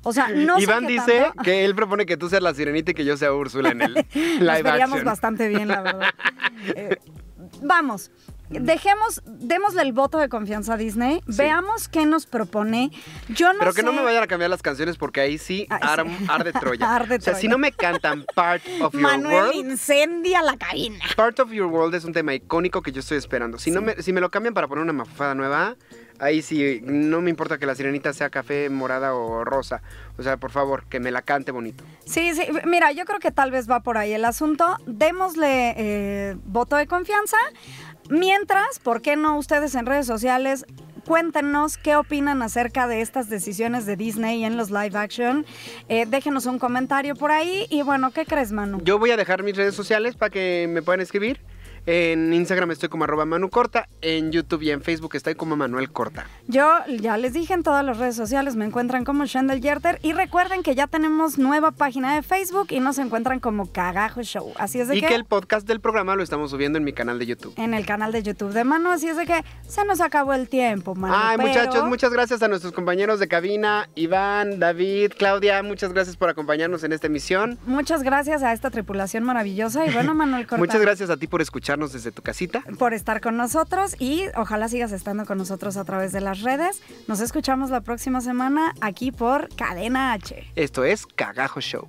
[0.02, 3.04] O sea, no Iván dice que él propone que tú seas la sirenita y que
[3.04, 6.08] yo sea Úrsula en el live nos bastante bien, la verdad.
[6.76, 6.96] Eh,
[7.62, 8.10] vamos,
[8.60, 12.90] dejemos, démosle el voto de confianza a Disney, veamos qué nos propone.
[13.28, 16.52] Yo no Pero que no me vayan a cambiar las canciones porque ahí sí, arde
[16.60, 17.00] Troya.
[17.00, 19.22] o sea, si no me cantan Part of Your World.
[19.22, 21.04] Manuel incendia la cabina.
[21.16, 23.58] Part of Your World es un tema icónico que yo estoy esperando.
[23.58, 25.76] Si, no me, si me lo cambian para poner una mafufada nueva,
[26.18, 29.82] ahí sí, no me importa que la sirenita sea café, morada o rosa.
[30.18, 31.84] O sea, por favor, que me la cante bonito.
[32.04, 34.76] Sí, sí, mira, yo creo que tal vez va por ahí el asunto.
[34.86, 37.36] Démosle eh, voto de confianza.
[38.12, 40.66] Mientras, ¿por qué no ustedes en redes sociales
[41.06, 45.46] cuéntenos qué opinan acerca de estas decisiones de Disney en los live action.
[45.88, 47.66] Eh, déjenos un comentario por ahí.
[47.70, 48.80] Y bueno, ¿qué crees, Manu?
[48.84, 51.40] Yo voy a dejar mis redes sociales para que me puedan escribir.
[51.84, 55.90] En Instagram estoy como arroba Manu Corta, en YouTube y en Facebook estoy como Manuel
[55.90, 56.26] Corta.
[56.46, 60.12] Yo ya les dije en todas las redes sociales me encuentran como Shendel Yerter y
[60.12, 64.52] recuerden que ya tenemos nueva página de Facebook y nos encuentran como Cagajo Show.
[64.58, 65.08] Así es de y que...
[65.08, 67.54] que el podcast del programa lo estamos subiendo en mi canal de YouTube.
[67.56, 70.48] En el canal de YouTube de Manu, así es de que se nos acabó el
[70.48, 71.14] tiempo, Manu.
[71.16, 76.28] Ay, muchachos, muchas gracias a nuestros compañeros de cabina, Iván, David, Claudia, muchas gracias por
[76.28, 77.58] acompañarnos en esta emisión.
[77.66, 80.58] Muchas gracias a esta tripulación maravillosa y bueno, Manuel Corta.
[80.58, 84.68] muchas gracias a ti por escucharnos desde tu casita por estar con nosotros y ojalá
[84.68, 86.82] sigas estando con nosotros a través de las redes.
[87.08, 90.50] Nos escuchamos la próxima semana aquí por Cadena H.
[90.54, 91.88] Esto es Cagajo Show.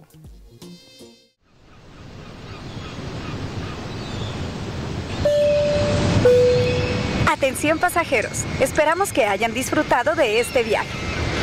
[7.29, 10.87] Atención pasajeros, esperamos que hayan disfrutado de este viaje.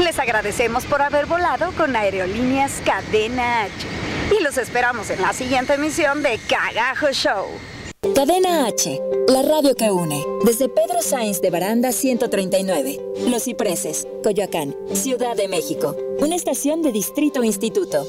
[0.02, 3.72] Les agradecemos por haber volado con Aerolíneas Cadena H
[4.38, 7.48] y los esperamos en la siguiente emisión de Cagajo Show.
[8.02, 8.98] Cadena H,
[9.28, 10.24] la radio que une.
[10.46, 12.98] Desde Pedro Sainz de Baranda 139,
[13.28, 15.94] Los Cipreses, Coyoacán, Ciudad de México.
[16.18, 18.06] Una estación de Distrito Instituto.